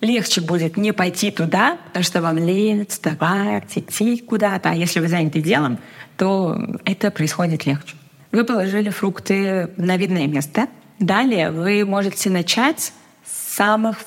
легче 0.00 0.40
будет 0.40 0.76
не 0.76 0.92
пойти 0.92 1.32
туда, 1.32 1.78
потому 1.88 2.04
что 2.04 2.22
вам 2.22 2.38
лень 2.38 2.86
вставать, 2.86 3.76
идти 3.76 4.18
куда-то. 4.18 4.70
А 4.70 4.74
если 4.74 5.00
вы 5.00 5.08
заняты 5.08 5.40
делом, 5.40 5.78
то 6.16 6.56
это 6.84 7.10
происходит 7.10 7.66
легче. 7.66 7.96
Вы 8.30 8.44
положили 8.44 8.90
фрукты 8.90 9.70
на 9.76 9.96
видное 9.96 10.28
место. 10.28 10.68
Далее 11.00 11.50
вы 11.50 11.84
можете 11.84 12.30
начать 12.30 12.92
с 13.24 13.56
самых 13.56 13.98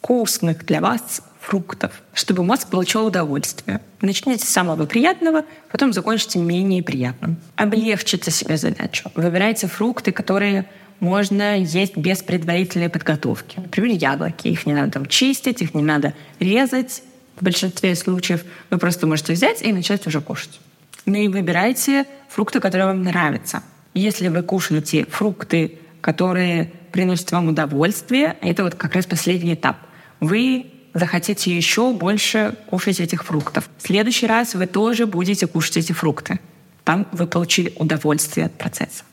вкусных 0.00 0.64
для 0.64 0.80
вас 0.80 1.22
фруктов, 1.40 2.02
чтобы 2.14 2.42
мозг 2.42 2.68
получил 2.68 3.06
удовольствие. 3.06 3.80
Начните 4.00 4.46
с 4.46 4.48
самого 4.48 4.86
приятного, 4.86 5.44
потом 5.70 5.92
закончите 5.92 6.38
менее 6.38 6.82
приятным. 6.82 7.36
Облегчите 7.56 8.30
себе 8.30 8.56
задачу. 8.56 9.10
Выбирайте 9.14 9.66
фрукты, 9.66 10.12
которые 10.12 10.66
можно 11.00 11.58
есть 11.58 11.96
без 11.96 12.22
предварительной 12.22 12.88
подготовки. 12.88 13.58
Например, 13.58 13.96
яблоки. 13.96 14.48
Их 14.48 14.66
не 14.66 14.74
надо 14.74 14.92
там 14.92 15.06
чистить, 15.06 15.62
их 15.62 15.74
не 15.74 15.82
надо 15.82 16.14
резать. 16.38 17.02
В 17.38 17.44
большинстве 17.44 17.94
случаев 17.94 18.44
вы 18.68 18.78
просто 18.78 19.06
можете 19.06 19.32
взять 19.32 19.62
и 19.62 19.72
начать 19.72 20.06
уже 20.06 20.20
кушать. 20.20 20.60
Ну 21.06 21.16
и 21.16 21.28
выбирайте 21.28 22.06
фрукты, 22.28 22.60
которые 22.60 22.86
вам 22.86 23.02
нравятся. 23.02 23.62
Если 23.94 24.28
вы 24.28 24.42
кушаете 24.42 25.06
фрукты, 25.06 25.78
которые 26.00 26.70
приносят 26.92 27.32
вам 27.32 27.48
удовольствие, 27.48 28.36
это 28.42 28.62
вот 28.64 28.74
как 28.74 28.94
раз 28.94 29.06
последний 29.06 29.54
этап. 29.54 29.76
Вы 30.20 30.66
захотите 30.94 31.54
еще 31.54 31.92
больше 31.92 32.54
кушать 32.68 33.00
этих 33.00 33.24
фруктов. 33.24 33.68
В 33.78 33.86
следующий 33.86 34.26
раз 34.26 34.54
вы 34.54 34.66
тоже 34.66 35.06
будете 35.06 35.46
кушать 35.46 35.78
эти 35.78 35.92
фрукты. 35.92 36.40
Там 36.84 37.06
вы 37.12 37.26
получили 37.26 37.72
удовольствие 37.76 38.46
от 38.46 38.52
процесса. 38.52 39.04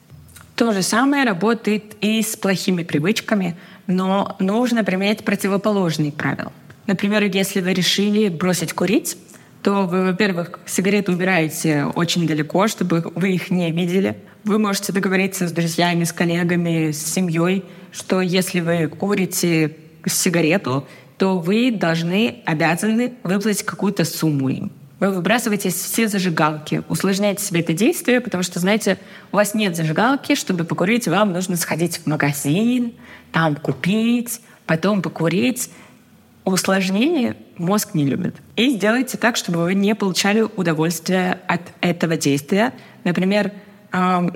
То 0.55 0.71
же 0.73 0.81
самое 0.81 1.23
работает 1.23 1.95
и 2.01 2.21
с 2.21 2.35
плохими 2.35 2.83
привычками, 2.83 3.55
но 3.85 4.35
нужно 4.39 4.83
применять 4.83 5.23
противоположные 5.23 6.11
правила. 6.11 6.51
Например, 6.87 7.23
если 7.23 7.61
вы 7.61 7.73
решили 7.73 8.29
бросить 8.29 8.73
курить, 8.73 9.17
то 9.61 9.85
вы, 9.85 10.05
во-первых, 10.05 10.59
сигареты 10.65 11.11
убираете 11.11 11.85
очень 11.93 12.25
далеко, 12.25 12.67
чтобы 12.67 13.11
вы 13.15 13.33
их 13.33 13.51
не 13.51 13.71
видели. 13.71 14.17
Вы 14.45 14.57
можете 14.59 14.93
договориться 14.93 15.47
с 15.47 15.51
друзьями, 15.51 16.05
с 16.05 16.13
коллегами, 16.13 16.91
с 16.91 17.05
семьей, 17.05 17.65
что 17.91 18.21
если 18.21 18.61
вы 18.61 18.87
курите 18.87 19.75
сигарету, 20.13 20.87
то 21.17 21.39
вы 21.39 21.71
должны, 21.71 22.41
обязаны 22.45 23.13
выплатить 23.23 23.63
какую-то 23.63 24.05
сумму 24.05 24.49
им. 24.49 24.71
Вы 24.99 25.11
выбрасываете 25.11 25.69
все 25.69 26.07
зажигалки, 26.07 26.83
усложняете 26.89 27.43
себе 27.43 27.59
это 27.59 27.73
действие, 27.73 28.19
потому 28.19 28.41
что, 28.43 28.59
знаете, 28.59 28.97
у 29.31 29.35
вас 29.35 29.53
нет 29.53 29.75
зажигалки, 29.75 30.33
чтобы 30.33 30.63
покурить, 30.63 31.07
вам 31.07 31.33
нужно 31.33 31.55
сходить 31.55 31.97
в 31.99 32.07
магазин, 32.07 32.93
там 33.31 33.55
купить, 33.55 34.41
потом 34.65 35.01
покурить. 35.01 35.69
Усложнение 36.45 37.35
мозг 37.57 37.93
не 37.93 38.05
любит. 38.05 38.35
И 38.55 38.71
сделайте 38.71 39.17
так, 39.17 39.35
чтобы 39.35 39.63
вы 39.63 39.73
не 39.75 39.93
получали 39.95 40.41
удовольствие 40.41 41.39
от 41.47 41.61
этого 41.81 42.15
действия. 42.15 42.73
Например, 43.03 43.51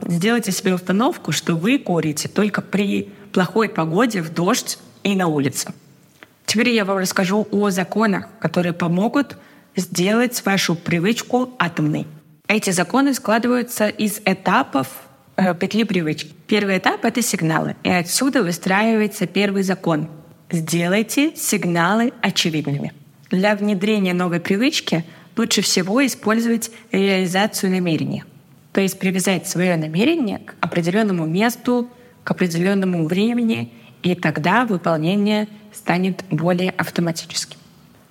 сделайте 0.07 0.51
себе 0.51 0.75
установку, 0.75 1.31
что 1.31 1.55
вы 1.55 1.79
курите 1.79 2.27
только 2.27 2.61
при 2.61 3.09
плохой 3.31 3.69
погоде, 3.69 4.21
в 4.21 4.33
дождь 4.33 4.77
и 5.03 5.15
на 5.15 5.27
улице. 5.27 5.73
Теперь 6.45 6.69
я 6.69 6.85
вам 6.85 6.97
расскажу 6.97 7.47
о 7.51 7.69
законах, 7.69 8.27
которые 8.39 8.73
помогут 8.73 9.37
сделать 9.75 10.45
вашу 10.45 10.75
привычку 10.75 11.49
атомной. 11.57 12.07
Эти 12.47 12.71
законы 12.71 13.13
складываются 13.13 13.87
из 13.87 14.19
этапов 14.25 14.87
э, 15.37 15.55
петли 15.55 15.85
привычки. 15.85 16.33
Первый 16.47 16.77
этап— 16.77 17.05
это 17.05 17.21
сигналы. 17.21 17.77
И 17.83 17.89
отсюда 17.89 18.43
выстраивается 18.43 19.27
первый 19.27 19.63
закон. 19.63 20.09
Сделайте 20.49 21.33
сигналы 21.35 22.11
очевидными. 22.21 22.93
Для 23.29 23.55
внедрения 23.55 24.13
новой 24.13 24.41
привычки 24.41 25.05
лучше 25.37 25.61
всего 25.61 26.05
использовать 26.05 26.71
реализацию 26.91 27.71
намерения. 27.71 28.25
То 28.73 28.81
есть 28.81 28.99
привязать 28.99 29.47
свое 29.47 29.77
намерение 29.77 30.39
к 30.39 30.55
определенному 30.59 31.25
месту, 31.25 31.89
к 32.25 32.31
определенному 32.31 33.07
времени, 33.07 33.71
и 34.03 34.15
тогда 34.15 34.65
выполнение 34.65 35.47
станет 35.73 36.23
более 36.29 36.71
автоматическим. 36.71 37.57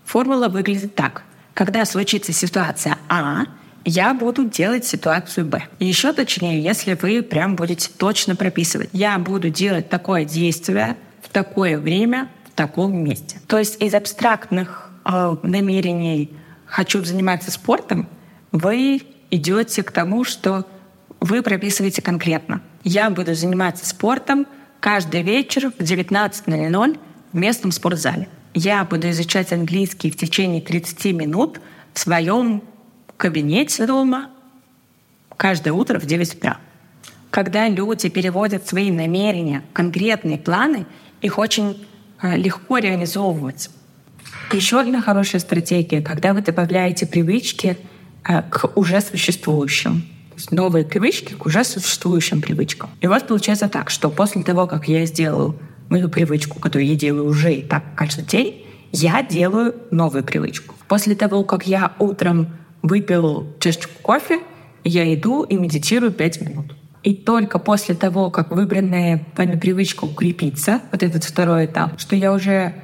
Формула 0.05 0.49
выглядит 0.49 0.95
так. 0.95 1.23
Когда 1.55 1.85
случится 1.85 2.33
ситуация 2.33 2.99
А, 3.09 3.45
я 3.85 4.15
буду 4.15 4.45
делать 4.45 4.85
ситуацию 4.85 5.47
Б. 5.47 5.63
Еще 5.79 6.13
точнее, 6.13 6.63
если 6.63 6.95
вы 6.95 7.23
прям 7.23 7.57
будете 7.57 7.91
точно 7.97 8.37
прописывать. 8.37 8.91
Я 8.93 9.19
буду 9.19 9.51
делать 9.51 9.89
такое 9.89 10.25
действие 10.25 10.97
в 11.23 11.29
такое 11.29 11.79
время, 11.79 12.29
в 12.47 12.51
таком 12.53 12.97
месте. 12.97 13.41
То 13.47 13.59
есть 13.59 13.81
из 13.83 13.95
абстрактных 13.95 14.91
э, 15.05 15.37
намерений 15.43 16.31
«хочу 16.67 17.05
заниматься 17.05 17.51
спортом» 17.51 18.09
вы 18.53 19.03
идете 19.31 19.83
к 19.83 19.93
тому, 19.93 20.25
что 20.25 20.67
вы 21.21 21.43
прописываете 21.43 22.03
конкретно. 22.03 22.63
Я 22.83 23.11
буду 23.11 23.35
заниматься 23.35 23.87
спортом 23.87 24.47
каждый 24.81 25.23
вечер 25.23 25.71
в 25.71 25.81
19.00 25.81 26.99
в 27.33 27.37
местном 27.37 27.71
спортзале. 27.71 28.29
Я 28.55 28.85
буду 28.85 29.09
изучать 29.11 29.53
английский 29.53 30.11
в 30.11 30.17
течение 30.17 30.61
30 30.61 31.05
минут 31.15 31.61
в 31.93 31.99
своем 32.01 32.63
кабинете 33.17 33.87
дома 33.87 34.31
каждое 35.37 35.73
утро 35.73 36.01
в 36.01 36.07
9 36.07 36.35
утра. 36.35 36.59
Когда 37.31 37.69
люди 37.69 38.09
переводят 38.09 38.67
свои 38.67 38.91
намерения, 38.91 39.63
конкретные 39.73 40.39
планы, 40.39 40.87
их 41.21 41.39
очень 41.39 41.87
э, 42.21 42.37
легко 42.37 42.79
реализовывать. 42.79 43.71
Еще 44.53 44.81
одна 44.81 45.01
хорошая 45.01 45.41
стратегия, 45.41 46.03
когда 46.03 46.35
вы 46.35 46.43
добавляете 46.43 47.07
привычки 47.07 47.77
э, 48.25 48.43
к 48.43 48.77
уже 48.77 49.01
существующим. 49.01 50.03
Новые 50.51 50.85
привычки 50.85 51.35
к 51.35 51.47
уже 51.47 51.65
существующим 51.65 52.41
привычкам. 52.41 52.91
И 53.01 53.07
вас 53.07 53.23
получается 53.23 53.69
так, 53.69 53.91
что 53.91 54.11
после 54.11 54.43
того, 54.43 54.67
как 54.67 54.89
я 54.89 55.05
сделаю 55.07 55.59
мою 55.89 56.09
привычку, 56.09 56.61
которую 56.61 56.87
я 56.87 56.95
делаю 56.95 57.27
уже 57.27 57.55
и 57.55 57.63
так 57.63 57.83
каждый 57.97 58.25
день, 58.25 58.65
я 58.93 59.23
делаю 59.23 59.75
новую 59.91 60.25
привычку. 60.25 60.75
После 60.89 61.15
того, 61.15 61.45
как 61.45 61.67
я 61.67 61.93
утром 61.99 62.49
выпил 62.83 63.47
чашечку 63.61 63.93
кофе, 64.03 64.41
я 64.85 65.13
иду 65.15 65.43
и 65.45 65.57
медитирую 65.57 66.13
5 66.13 66.41
минут. 66.43 66.77
И 67.03 67.15
только 67.15 67.59
после 67.59 67.95
того, 67.95 68.31
как 68.31 68.51
выбранная 68.51 69.25
вами 69.37 69.59
привычка 69.59 70.05
укрепится, 70.05 70.81
вот 70.93 71.03
этот 71.03 71.25
второй 71.25 71.67
этап, 71.67 71.99
что 71.99 72.15
я 72.15 72.33
уже 72.33 72.75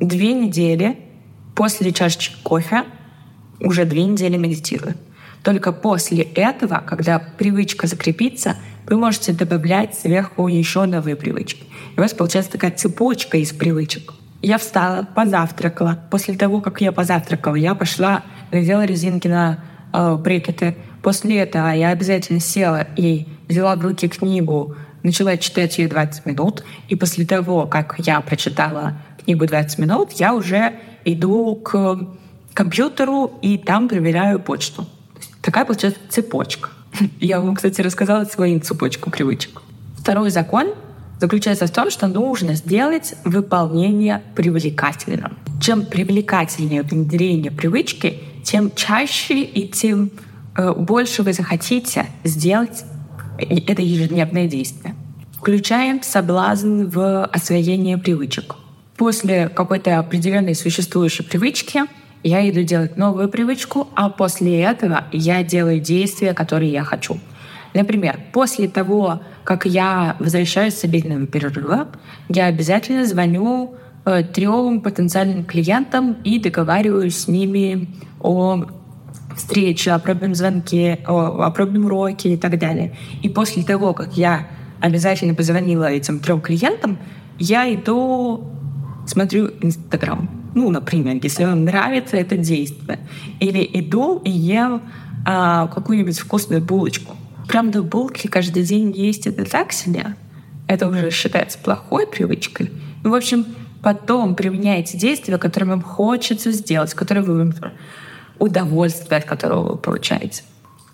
две 0.00 0.32
недели 0.32 0.98
после 1.54 1.92
чашечки 1.92 2.36
кофе 2.42 2.84
уже 3.60 3.84
две 3.84 4.04
недели 4.04 4.36
медитирую. 4.36 4.94
Только 5.42 5.72
после 5.72 6.22
этого, 6.22 6.82
когда 6.86 7.18
привычка 7.18 7.86
закрепится, 7.86 8.56
вы 8.86 8.96
можете 8.96 9.32
добавлять 9.32 9.94
сверху 9.94 10.48
еще 10.48 10.84
новые 10.84 11.16
привычки. 11.16 11.64
И 11.96 11.98
у 11.98 12.02
вас 12.02 12.12
получается 12.14 12.52
такая 12.52 12.70
цепочка 12.70 13.38
из 13.38 13.52
привычек. 13.52 14.12
Я 14.40 14.58
встала, 14.58 15.06
позавтракала. 15.14 16.00
После 16.10 16.34
того, 16.34 16.60
как 16.60 16.80
я 16.80 16.92
позавтракала, 16.92 17.54
я 17.54 17.74
пошла, 17.74 18.22
надела 18.50 18.84
резинки 18.84 19.28
на 19.28 19.60
э, 19.92 20.16
брекеты. 20.16 20.76
После 21.02 21.38
этого 21.38 21.68
я 21.70 21.90
обязательно 21.90 22.40
села 22.40 22.86
и 22.96 23.26
взяла 23.48 23.76
в 23.76 23.82
руки 23.82 24.08
книгу, 24.08 24.76
начала 25.02 25.36
читать 25.36 25.78
ее 25.78 25.88
20 25.88 26.26
минут. 26.26 26.64
И 26.88 26.96
после 26.96 27.24
того, 27.24 27.66
как 27.66 27.96
я 27.98 28.20
прочитала 28.20 28.94
книгу 29.24 29.46
20 29.46 29.78
минут, 29.78 30.12
я 30.12 30.34
уже 30.34 30.74
иду 31.04 31.56
к 31.56 31.98
компьютеру 32.54 33.38
и 33.42 33.58
там 33.58 33.88
проверяю 33.88 34.40
почту. 34.40 34.86
Такая 35.42 35.64
получается 35.64 36.00
цепочка. 36.08 36.70
Я 37.20 37.40
вам, 37.40 37.56
кстати, 37.56 37.80
рассказала 37.80 38.24
свою 38.24 38.60
цепочку 38.60 39.10
привычек. 39.10 39.60
Второй 39.98 40.30
закон 40.30 40.68
заключается 41.20 41.66
в 41.66 41.70
том, 41.70 41.90
что 41.90 42.08
нужно 42.08 42.54
сделать 42.54 43.14
выполнение 43.24 44.22
привлекательным. 44.34 45.38
Чем 45.60 45.84
привлекательнее 45.86 46.82
внедрение 46.82 47.52
привычки, 47.52 48.18
тем 48.44 48.72
чаще 48.74 49.42
и 49.42 49.68
тем 49.68 50.10
э, 50.56 50.72
больше 50.72 51.22
вы 51.22 51.32
захотите 51.32 52.06
сделать 52.24 52.84
это 53.38 53.82
ежедневное 53.82 54.48
действие. 54.48 54.94
Включаем 55.36 56.02
соблазн 56.02 56.84
в 56.84 57.24
освоение 57.26 57.98
привычек. 57.98 58.56
После 58.96 59.48
какой-то 59.48 59.98
определенной 59.98 60.54
существующей 60.54 61.24
привычки 61.24 61.82
я 62.22 62.48
иду 62.48 62.62
делать 62.62 62.96
новую 62.96 63.28
привычку, 63.28 63.88
а 63.94 64.08
после 64.08 64.60
этого 64.60 65.04
я 65.12 65.42
делаю 65.42 65.80
действия, 65.80 66.34
которые 66.34 66.72
я 66.72 66.84
хочу. 66.84 67.18
Например, 67.74 68.20
после 68.32 68.68
того, 68.68 69.22
как 69.44 69.64
я 69.64 70.16
возвращаюсь 70.18 70.74
с 70.74 70.84
обеденного 70.84 71.26
перерыва, 71.26 71.88
я 72.28 72.46
обязательно 72.46 73.06
звоню 73.06 73.74
э, 74.04 74.22
трем 74.24 74.80
потенциальным 74.80 75.44
клиентам 75.44 76.16
и 76.22 76.38
договариваюсь 76.38 77.16
с 77.16 77.28
ними 77.28 77.88
о 78.20 78.66
встрече, 79.36 79.92
о 79.92 79.98
пробном 79.98 80.34
звонке, 80.34 81.00
о, 81.06 81.44
о 81.46 81.50
пробном 81.50 81.86
уроке 81.86 82.34
и 82.34 82.36
так 82.36 82.58
далее. 82.58 82.94
И 83.22 83.28
после 83.28 83.62
того, 83.62 83.94
как 83.94 84.16
я 84.16 84.48
обязательно 84.80 85.34
позвонила 85.34 85.84
этим 85.84 86.20
трем 86.20 86.40
клиентам, 86.40 86.98
я 87.38 87.72
иду, 87.72 88.44
смотрю 89.06 89.50
Инстаграм. 89.62 90.41
Ну, 90.54 90.70
например, 90.70 91.18
если 91.22 91.44
вам 91.44 91.64
нравится 91.64 92.16
это 92.16 92.36
действие. 92.36 92.98
Или 93.40 93.68
иду 93.72 94.20
и 94.24 94.30
ем 94.30 94.82
а, 95.24 95.68
какую-нибудь 95.68 96.18
вкусную 96.18 96.62
булочку. 96.62 97.16
Правда, 97.48 97.82
булки 97.82 98.26
каждый 98.26 98.62
день 98.62 98.92
есть 98.92 99.26
это 99.26 99.44
так 99.44 99.72
себе. 99.72 100.16
Это 100.66 100.88
уже 100.88 101.10
считается 101.10 101.58
плохой 101.58 102.06
привычкой. 102.06 102.70
Ну, 103.02 103.10
в 103.10 103.14
общем, 103.14 103.46
потом 103.82 104.34
применяете 104.34 104.96
действия, 104.96 105.38
которые 105.38 105.70
вам 105.70 105.82
хочется 105.82 106.52
сделать, 106.52 106.94
которые 106.94 107.24
вы 107.24 107.52
удовольствие, 108.38 109.18
от 109.18 109.24
которого 109.24 109.72
вы 109.72 109.78
получаете. 109.78 110.42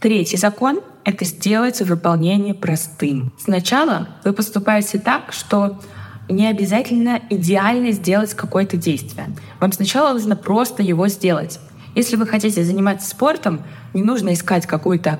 Третий 0.00 0.36
закон— 0.36 0.80
это 1.04 1.24
сделать 1.24 1.80
выполнение 1.80 2.54
простым. 2.54 3.32
Сначала 3.38 4.08
вы 4.24 4.32
поступаете 4.32 4.98
так, 4.98 5.32
что 5.32 5.80
не 6.28 6.46
обязательно 6.46 7.20
идеально 7.30 7.92
сделать 7.92 8.34
какое-то 8.34 8.76
действие. 8.76 9.28
Вам 9.60 9.72
сначала 9.72 10.12
нужно 10.12 10.36
просто 10.36 10.82
его 10.82 11.08
сделать. 11.08 11.58
Если 11.94 12.16
вы 12.16 12.26
хотите 12.26 12.62
заниматься 12.62 13.08
спортом, 13.08 13.62
не 13.94 14.02
нужно 14.02 14.34
искать 14.34 14.66
какую-то 14.66 15.18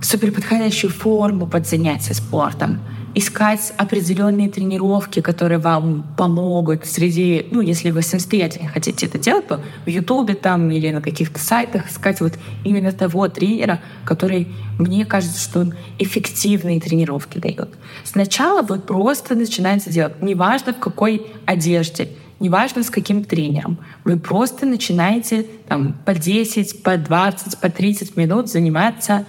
супер 0.00 0.32
подходящую 0.32 0.90
форму 0.90 1.46
под 1.46 1.66
занятие 1.66 2.14
спортом, 2.14 2.80
искать 3.14 3.72
определенные 3.76 4.48
тренировки, 4.48 5.20
которые 5.20 5.58
вам 5.58 6.06
помогут 6.16 6.86
среди, 6.86 7.46
ну, 7.50 7.60
если 7.60 7.90
вы 7.90 8.02
самостоятельно 8.02 8.68
хотите 8.68 9.06
это 9.06 9.18
делать, 9.18 9.48
то 9.48 9.60
в 9.84 9.88
Ютубе 9.88 10.34
там 10.34 10.70
или 10.70 10.90
на 10.90 11.02
каких-то 11.02 11.38
сайтах 11.40 11.90
искать 11.90 12.20
вот 12.20 12.34
именно 12.64 12.92
того 12.92 13.28
тренера, 13.28 13.80
который, 14.04 14.48
мне 14.78 15.04
кажется, 15.04 15.40
что 15.40 15.60
он 15.60 15.74
эффективные 15.98 16.80
тренировки 16.80 17.38
дает. 17.38 17.70
Сначала 18.04 18.62
вы 18.62 18.78
просто 18.78 19.34
начинаете 19.34 19.90
делать, 19.90 20.22
неважно 20.22 20.72
в 20.72 20.78
какой 20.78 21.26
одежде, 21.46 22.10
неважно 22.38 22.84
с 22.84 22.90
каким 22.90 23.24
тренером. 23.24 23.78
Вы 24.04 24.18
просто 24.18 24.66
начинаете 24.66 25.46
там, 25.68 25.94
по 26.04 26.14
10, 26.14 26.84
по 26.84 26.96
20, 26.96 27.58
по 27.58 27.68
30 27.68 28.16
минут 28.16 28.48
заниматься 28.48 29.26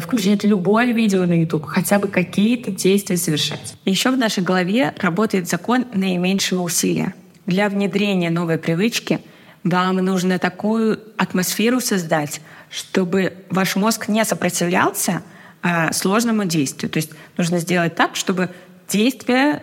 включать 0.00 0.44
любое 0.44 0.92
видео 0.92 1.26
на 1.26 1.40
YouTube, 1.40 1.64
хотя 1.66 1.98
бы 1.98 2.08
какие-то 2.08 2.70
действия 2.70 3.16
совершать. 3.16 3.76
Еще 3.84 4.10
в 4.10 4.16
нашей 4.16 4.42
голове 4.42 4.94
работает 4.98 5.48
закон 5.48 5.86
наименьшего 5.92 6.62
усилия. 6.62 7.14
Для 7.46 7.68
внедрения 7.68 8.30
новой 8.30 8.58
привычки 8.58 9.20
вам 9.64 9.96
нужно 9.96 10.38
такую 10.38 11.00
атмосферу 11.16 11.80
создать, 11.80 12.40
чтобы 12.70 13.34
ваш 13.50 13.76
мозг 13.76 14.08
не 14.08 14.24
сопротивлялся 14.24 15.22
а, 15.62 15.92
сложному 15.92 16.44
действию. 16.44 16.90
То 16.90 16.98
есть 16.98 17.10
нужно 17.36 17.58
сделать 17.58 17.94
так, 17.94 18.14
чтобы 18.16 18.50
действие 18.88 19.62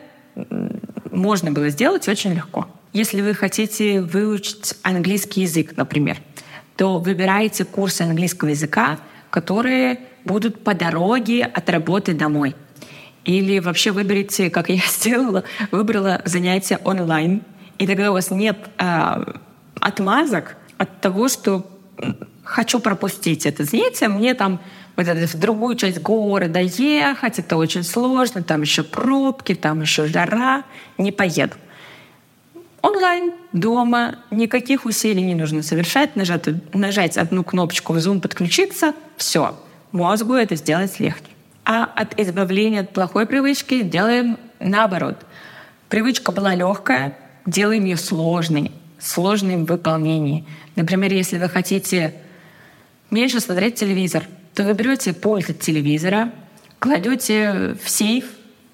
можно 1.11 1.51
было 1.51 1.69
сделать 1.69 2.07
очень 2.07 2.33
легко. 2.33 2.67
Если 2.93 3.21
вы 3.21 3.33
хотите 3.33 4.01
выучить 4.01 4.75
английский 4.81 5.41
язык, 5.41 5.77
например, 5.77 6.17
то 6.75 6.99
выбирайте 6.99 7.63
курсы 7.63 8.01
английского 8.01 8.49
языка, 8.49 8.99
которые 9.31 9.99
будут 10.23 10.63
по 10.63 10.75
дороге 10.75 11.45
от 11.45 11.69
работы 11.69 12.13
домой. 12.13 12.55
Или 13.25 13.59
вообще 13.59 13.91
выберите, 13.91 14.49
как 14.51 14.69
я 14.69 14.77
сделала, 14.87 15.43
выбрала 15.71 16.21
занятия 16.25 16.79
онлайн. 16.83 17.41
И 17.79 17.87
тогда 17.87 18.11
у 18.11 18.13
вас 18.13 18.29
нет 18.29 18.57
э, 18.77 19.23
отмазок 19.79 20.55
от 20.77 21.01
того, 21.01 21.27
что 21.29 21.65
хочу 22.43 22.79
пропустить 22.79 23.45
это 23.45 23.63
занятие, 23.63 24.07
мне 24.07 24.33
там 24.33 24.59
вот 24.95 25.07
это, 25.07 25.25
в 25.27 25.39
другую 25.39 25.75
часть 25.75 26.01
города 26.01 26.59
ехать, 26.59 27.39
это 27.39 27.55
очень 27.55 27.83
сложно, 27.83 28.43
там 28.43 28.61
еще 28.61 28.83
пробки, 28.83 29.55
там 29.55 29.81
еще 29.81 30.07
жара, 30.07 30.63
не 30.97 31.11
поеду. 31.11 31.55
Онлайн, 32.81 33.33
дома, 33.53 34.15
никаких 34.31 34.85
усилий 34.85 35.21
не 35.23 35.35
нужно 35.35 35.61
совершать, 35.61 36.15
нажать, 36.15 36.45
нажать 36.73 37.17
одну 37.17 37.43
кнопочку 37.43 37.93
в 37.93 37.97
Zoom, 37.97 38.19
подключиться, 38.21 38.93
все 39.17 39.55
мозгу 39.91 40.33
это 40.33 40.55
сделать 40.55 40.99
легче. 40.99 41.23
А 41.63 41.83
от 41.83 42.19
избавления 42.19 42.81
от 42.81 42.89
плохой 42.89 43.25
привычки 43.25 43.83
делаем 43.83 44.37
наоборот. 44.59 45.17
Привычка 45.89 46.31
была 46.31 46.55
легкая, 46.55 47.17
делаем 47.45 47.85
ее 47.85 47.97
сложной, 47.97 48.71
сложной 48.99 49.57
в 49.57 49.65
выполнении. 49.65 50.45
Например, 50.75 51.13
если 51.13 51.37
вы 51.37 51.49
хотите 51.49 52.15
меньше 53.09 53.39
смотреть 53.39 53.75
телевизор, 53.75 54.23
то 54.55 54.63
вы 54.63 54.73
берете 54.73 55.13
пульт 55.13 55.49
от 55.49 55.59
телевизора, 55.59 56.31
кладете 56.79 57.75
в 57.83 57.89
сейф, 57.89 58.25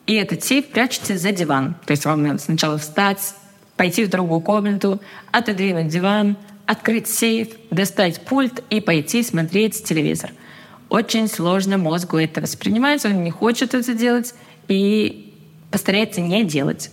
и 0.05 0.13
этот 0.15 0.43
сейф 0.43 0.69
прячете 0.69 1.17
за 1.17 1.31
диван. 1.31 1.75
То 1.85 1.91
есть 1.91 2.05
вам 2.05 2.23
надо 2.23 2.39
сначала 2.39 2.77
встать, 2.77 3.33
пойти 3.77 4.03
в 4.03 4.09
другую 4.09 4.41
комнату, 4.41 4.99
отодвинуть 5.31 5.87
диван, 5.87 6.35
открыть 6.65 7.07
сейф, 7.07 7.49
достать 7.71 8.21
пульт 8.21 8.63
и 8.69 8.81
пойти 8.81 9.23
смотреть 9.23 9.83
телевизор— 9.83 10.31
очень 10.89 11.27
сложно 11.27 11.77
мозгу 11.77 12.17
это 12.17 12.41
воспринимать, 12.41 13.03
он 13.05 13.23
не 13.23 13.31
хочет 13.31 13.73
это 13.73 13.93
делать, 13.93 14.33
и 14.67 15.33
постарается 15.69 16.21
не 16.21 16.43
делать. 16.43 16.91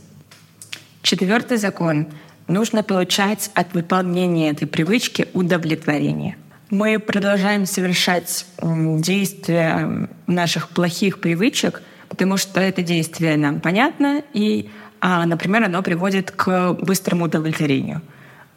Четвертый 1.03 1.59
закон. 1.59 2.09
Нужно 2.49 2.83
получать 2.83 3.51
от 3.55 3.73
выполнения 3.73 4.51
этой 4.51 4.67
привычки 4.67 5.29
удовлетворение. 5.33 6.37
Мы 6.71 6.99
продолжаем 6.99 7.67
совершать 7.67 8.47
действия 8.61 10.09
наших 10.27 10.71
плохих 10.71 11.21
привычек, 11.21 11.83
потому 12.09 12.37
что 12.37 12.61
это 12.61 12.83
действие 12.83 13.37
нам 13.37 13.61
понятно, 13.61 14.23
и, 14.33 14.69
а, 15.07 15.27
например, 15.27 15.65
оно 15.65 15.83
приводит 15.83 16.31
к 16.31 16.73
быстрому 16.81 17.27
удовлетворению. 17.27 18.01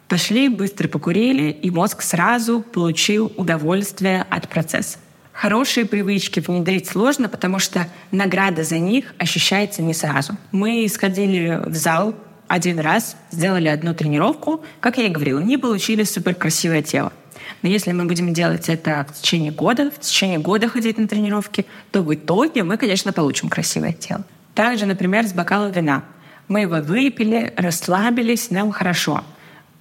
Пошли, 0.08 0.48
быстро 0.48 0.88
покурили, 0.88 1.50
и 1.50 1.70
мозг 1.70 2.00
сразу 2.00 2.62
получил 2.62 3.30
удовольствие 3.36 4.24
от 4.30 4.48
процесса. 4.48 4.96
Хорошие 5.34 5.84
привычки 5.84 6.40
внедрить 6.40 6.86
сложно, 6.86 7.28
потому 7.28 7.58
что 7.58 7.86
награда 8.12 8.64
за 8.64 8.78
них 8.78 9.12
ощущается 9.18 9.82
не 9.82 9.92
сразу. 9.92 10.38
Мы 10.50 10.88
сходили 10.88 11.60
в 11.66 11.74
зал 11.74 12.14
один 12.46 12.78
раз, 12.78 13.16
сделали 13.30 13.68
одну 13.68 13.92
тренировку, 13.92 14.64
как 14.80 14.96
я 14.96 15.04
и 15.04 15.10
говорила, 15.10 15.40
не 15.40 15.58
получили 15.58 16.04
супер 16.04 16.34
красивое 16.34 16.80
тело. 16.80 17.12
Но 17.60 17.68
если 17.68 17.92
мы 17.92 18.06
будем 18.06 18.32
делать 18.32 18.70
это 18.70 19.06
в 19.06 19.20
течение 19.20 19.52
года, 19.52 19.90
в 19.90 20.00
течение 20.00 20.38
года 20.38 20.66
ходить 20.70 20.96
на 20.96 21.06
тренировки, 21.06 21.66
то 21.92 22.00
в 22.00 22.14
итоге 22.14 22.62
мы, 22.62 22.78
конечно, 22.78 23.12
получим 23.12 23.50
красивое 23.50 23.92
тело. 23.92 24.24
Также, 24.54 24.86
например, 24.86 25.26
с 25.26 25.34
бокала 25.34 25.68
вина. 25.68 26.04
Мы 26.48 26.62
его 26.62 26.76
выпили, 26.76 27.52
расслабились, 27.56 28.50
нам 28.50 28.72
хорошо. 28.72 29.22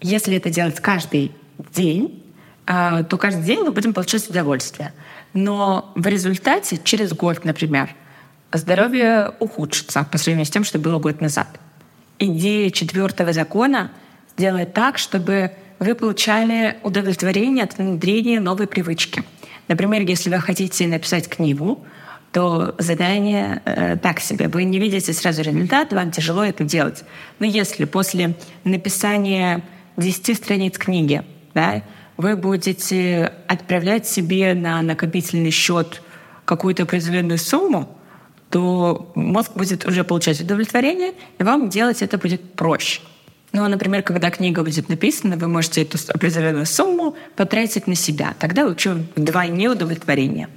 Если 0.02 0.36
это 0.36 0.50
делать 0.50 0.80
каждый 0.80 1.32
день, 1.74 2.24
а, 2.66 3.04
то 3.04 3.18
каждый 3.18 3.44
день 3.44 3.64
мы 3.64 3.72
будем 3.72 3.94
получать 3.94 4.30
удовольствие. 4.30 4.94
Но 5.34 5.92
в 5.96 6.06
результате, 6.08 6.80
через 6.84 7.14
год, 7.14 7.46
например, 7.46 7.90
здоровье 8.52 9.32
ухудшится 9.40 10.06
по 10.12 10.18
сравнению 10.18 10.46
с 10.46 10.50
тем, 10.50 10.66
что 10.66 10.78
было 10.78 11.00
год 11.00 11.22
назад. 11.22 11.48
Идея 12.20 12.70
четвертого 12.72 13.32
закона 13.32 13.92
сделать 14.36 14.74
так, 14.74 14.98
чтобы 14.98 15.52
вы 15.80 15.96
получали 15.96 16.78
удовлетворение 16.84 17.64
от 17.64 17.78
внедрения 17.78 18.40
новой 18.40 18.68
привычки. 18.68 19.24
Например, 19.68 20.02
если 20.02 20.30
вы 20.30 20.40
хотите 20.40 20.88
написать 20.88 21.30
книгу, 21.30 21.86
то 22.32 22.76
задание 22.78 23.62
э, 23.66 23.98
так 23.98 24.20
себе. 24.20 24.48
Вы 24.48 24.64
не 24.66 24.80
видите 24.80 25.14
сразу 25.14 25.42
результат, 25.42 25.94
вам 25.94 26.12
тяжело 26.12 26.44
это 26.44 26.64
делать. 26.64 27.04
Но 27.40 27.46
если 27.46 27.86
после 27.86 28.36
написания 28.64 29.64
10 29.98 30.38
страниц 30.38 30.78
книги 30.78 31.24
да, 31.54 31.82
вы 32.18 32.36
будете 32.36 33.34
отправлять 33.48 34.08
себе 34.08 34.54
на 34.54 34.82
накопительный 34.82 35.52
счет 35.52 36.02
какую-то 36.46 36.84
определенную 36.84 37.38
сумму, 37.38 37.98
то 38.50 39.12
мозг 39.16 39.52
будет 39.56 39.86
уже 39.86 40.04
получать 40.04 40.40
удовлетворение, 40.40 41.14
и 41.38 41.44
вам 41.44 41.70
делать 41.70 42.02
это 42.02 42.18
будет 42.18 42.54
проще. 42.54 43.02
Ну, 43.52 43.64
а, 43.64 43.70
например, 43.70 44.04
когда 44.04 44.30
книга 44.30 44.64
будет 44.64 44.90
написана, 44.90 45.38
вы 45.38 45.48
можете 45.48 45.82
эту 45.82 45.98
определенную 46.14 46.66
сумму 46.66 47.16
потратить 47.36 47.88
на 47.88 47.96
себя. 47.96 48.36
Тогда 48.40 48.66
лучше 48.66 49.06
вдвойне 49.16 49.70
удовлетворение. 49.70 50.50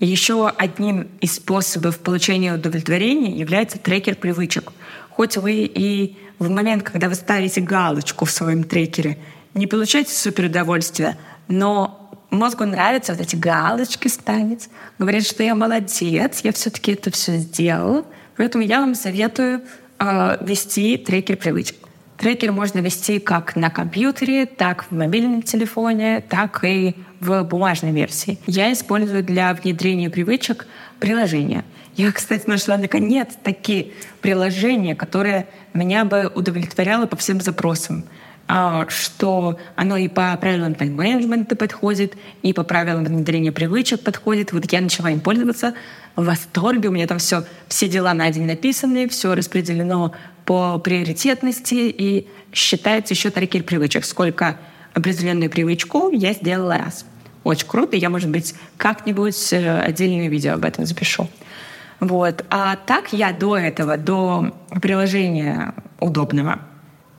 Еще 0.00 0.48
одним 0.48 1.08
из 1.20 1.36
способов 1.36 2.00
получения 2.00 2.54
удовлетворения 2.54 3.30
является 3.30 3.78
трекер 3.78 4.16
привычек. 4.16 4.72
Хоть 5.10 5.36
вы 5.36 5.70
и 5.72 6.16
в 6.38 6.50
момент, 6.50 6.82
когда 6.82 7.08
вы 7.08 7.14
ставите 7.14 7.60
галочку 7.60 8.24
в 8.24 8.30
своем 8.30 8.64
трекере, 8.64 9.18
не 9.54 9.66
получаете 9.68 10.12
супер 10.12 10.46
удовольствия, 10.46 11.16
но 11.46 12.10
мозгу 12.30 12.64
нравится 12.64 13.12
вот 13.12 13.22
эти 13.22 13.36
галочки 13.36 14.08
ставить, 14.08 14.68
говорит, 14.98 15.26
что 15.26 15.42
я 15.44 15.54
молодец, 15.54 16.40
я 16.42 16.52
все-таки 16.52 16.92
это 16.92 17.10
все 17.12 17.36
сделал. 17.36 18.04
Поэтому 18.36 18.64
я 18.64 18.80
вам 18.80 18.96
советую 18.96 19.62
э, 20.00 20.44
вести 20.44 20.96
трекер 20.96 21.36
привычек. 21.36 21.76
Трекер 22.24 22.52
можно 22.52 22.78
вести 22.78 23.18
как 23.18 23.54
на 23.54 23.68
компьютере, 23.68 24.46
так 24.46 24.86
в 24.90 24.92
мобильном 24.92 25.42
телефоне, 25.42 26.24
так 26.26 26.64
и 26.64 26.94
в 27.20 27.42
бумажной 27.42 27.92
версии. 27.92 28.38
Я 28.46 28.72
использую 28.72 29.22
для 29.22 29.52
внедрения 29.52 30.08
привычек 30.08 30.66
приложения. 31.00 31.66
Я, 31.96 32.10
кстати, 32.12 32.48
нашла 32.48 32.78
наконец 32.78 33.28
такие 33.42 33.88
приложения, 34.22 34.94
которые 34.94 35.48
меня 35.74 36.06
бы 36.06 36.32
удовлетворяло 36.34 37.04
по 37.04 37.16
всем 37.16 37.42
запросам 37.42 38.06
а, 38.46 38.86
что 38.88 39.58
оно 39.74 39.96
и 39.96 40.08
по 40.08 40.36
правилам 40.36 40.74
тайм-менеджмента 40.74 41.56
подходит, 41.56 42.14
и 42.42 42.52
по 42.52 42.62
правилам 42.62 43.04
внедрения 43.04 43.52
привычек 43.52 44.00
подходит. 44.00 44.52
Вот 44.52 44.70
я 44.70 44.80
начала 44.80 45.10
им 45.10 45.20
пользоваться 45.20 45.74
в 46.14 46.24
восторге. 46.24 46.88
У 46.88 46.92
меня 46.92 47.06
там 47.06 47.18
все, 47.18 47.44
все 47.68 47.88
дела 47.88 48.12
на 48.12 48.30
день 48.30 48.46
написаны, 48.46 49.08
все 49.08 49.34
распределено 49.34 50.12
по 50.44 50.78
приоритетности 50.78 51.74
и 51.74 52.28
считается 52.52 53.14
еще 53.14 53.30
трекер 53.30 53.62
привычек. 53.62 54.04
Сколько 54.04 54.58
определенную 54.92 55.50
привычку 55.50 56.10
я 56.10 56.32
сделала 56.32 56.78
раз. 56.78 57.06
Очень 57.42 57.68
круто. 57.68 57.96
Я, 57.96 58.10
может 58.10 58.30
быть, 58.30 58.54
как-нибудь 58.76 59.52
э, 59.52 59.80
отдельное 59.80 60.28
видео 60.28 60.54
об 60.54 60.64
этом 60.64 60.86
запишу. 60.86 61.28
Вот. 62.00 62.44
А 62.50 62.76
так 62.76 63.12
я 63.12 63.32
до 63.32 63.56
этого, 63.56 63.96
до 63.96 64.54
приложения 64.80 65.74
удобного, 66.00 66.60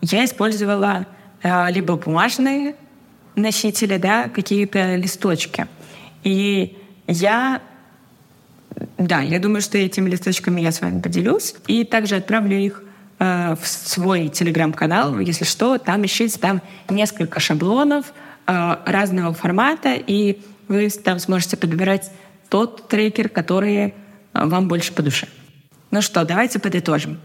я 0.02 0.26
использовала 0.26 1.06
э, 1.44 1.72
либо 1.72 1.96
бумажные 1.96 2.76
носители, 3.36 3.98
да, 3.98 4.30
какие-то 4.30 4.96
листочки. 4.96 5.68
И 6.24 6.78
я 7.08 7.62
да, 8.98 9.22
я 9.22 9.40
думаю, 9.40 9.62
что 9.62 9.78
этими 9.78 10.10
листочками 10.10 10.62
я 10.62 10.72
с 10.72 10.82
вами 10.82 11.02
поделюсь. 11.02 11.56
И 11.68 11.84
также 11.84 12.16
отправлю 12.16 12.58
их 12.58 12.84
в 13.18 13.60
свой 13.64 14.28
телеграм-канал. 14.28 15.20
Если 15.20 15.46
что, 15.46 15.78
там 15.78 16.06
ищите 16.06 16.38
там 16.38 16.62
несколько 16.90 17.40
шаблонов 17.40 18.14
э, 18.46 18.76
разного 18.86 19.34
формата, 19.34 19.94
и 19.96 20.42
вы 20.68 20.90
там 20.90 21.20
сможете 21.20 21.58
подбирать 21.58 22.12
тот 22.50 22.88
трекер, 22.88 23.30
который 23.30 23.78
э, 23.78 23.92
вам 24.34 24.68
больше 24.68 24.94
по 24.94 25.02
душе. 25.02 25.28
Ну 25.92 26.02
что, 26.02 26.26
давайте 26.26 26.60
подытожим. 26.60 27.20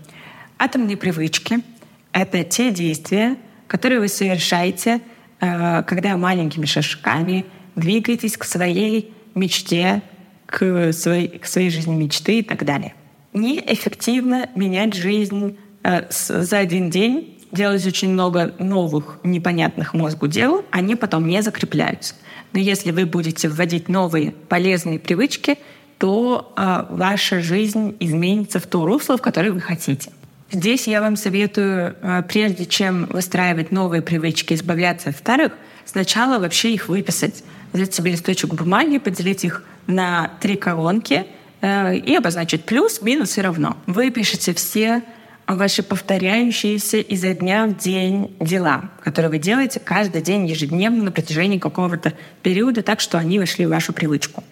Атомные 0.58 0.96
привычки— 0.96 1.58
это 2.12 2.44
те 2.44 2.70
действия, 2.70 3.36
которые 3.66 4.00
вы 4.00 4.08
совершаете, 4.08 5.00
э, 5.40 5.82
когда 5.84 6.16
маленькими 6.16 6.66
шажками 6.66 7.46
двигаетесь 7.76 8.36
к 8.36 8.44
своей 8.44 9.14
мечте, 9.34 10.02
к 10.46 10.92
своей, 10.92 11.38
к 11.38 11.46
своей 11.46 11.70
жизни 11.70 11.94
мечты 11.94 12.40
и 12.40 12.42
так 12.42 12.64
далее. 12.64 12.94
Неэффективно 13.32 14.50
менять 14.56 14.94
жизнь 14.94 15.56
э, 15.56 15.69
за 15.82 16.58
один 16.58 16.90
день, 16.90 17.38
делать 17.52 17.86
очень 17.86 18.10
много 18.10 18.54
новых 18.58 19.18
непонятных 19.22 19.94
мозгу 19.94 20.26
дел, 20.26 20.64
они 20.70 20.94
потом 20.94 21.26
не 21.26 21.42
закрепляются. 21.42 22.14
Но 22.52 22.60
если 22.60 22.90
вы 22.90 23.06
будете 23.06 23.48
вводить 23.48 23.88
новые 23.88 24.32
полезные 24.48 24.98
привычки, 24.98 25.58
то 25.98 26.52
э, 26.56 26.84
ваша 26.90 27.40
жизнь 27.40 27.96
изменится 28.00 28.58
в 28.58 28.66
то 28.66 28.86
русло, 28.86 29.16
в 29.18 29.22
которое 29.22 29.52
вы 29.52 29.60
хотите. 29.60 30.10
Здесь 30.50 30.88
я 30.88 31.00
вам 31.00 31.16
советую, 31.16 31.94
э, 32.00 32.22
прежде 32.26 32.66
чем 32.66 33.06
выстраивать 33.06 33.70
новые 33.70 34.02
привычки, 34.02 34.54
избавляться 34.54 35.10
от 35.10 35.16
старых, 35.16 35.52
сначала 35.84 36.38
вообще 36.38 36.72
их 36.72 36.88
выписать. 36.88 37.44
Взять 37.72 37.94
себе 37.94 38.12
листочек 38.12 38.54
бумаги, 38.54 38.98
поделить 38.98 39.44
их 39.44 39.62
на 39.86 40.32
три 40.40 40.56
колонки 40.56 41.26
э, 41.60 41.96
и 41.96 42.16
обозначить 42.16 42.64
плюс, 42.64 43.02
минус 43.02 43.38
и 43.38 43.42
равно. 43.42 43.76
Вы 43.86 44.10
пишете 44.10 44.54
все 44.54 45.02
ваши 45.46 45.82
повторяющиеся 45.82 46.98
изо 46.98 47.34
дня 47.34 47.66
в 47.66 47.76
день 47.76 48.36
дела, 48.40 48.90
которые 49.02 49.30
вы 49.30 49.38
делаете 49.38 49.80
каждый 49.80 50.22
день 50.22 50.46
ежедневно 50.46 51.04
на 51.04 51.12
протяжении 51.12 51.58
какого-то 51.58 52.12
периода, 52.42 52.82
так 52.82 53.00
что 53.00 53.18
они 53.18 53.38
вошли 53.38 53.66
в 53.66 53.70
вашу 53.70 53.92
привычку. 53.92 54.44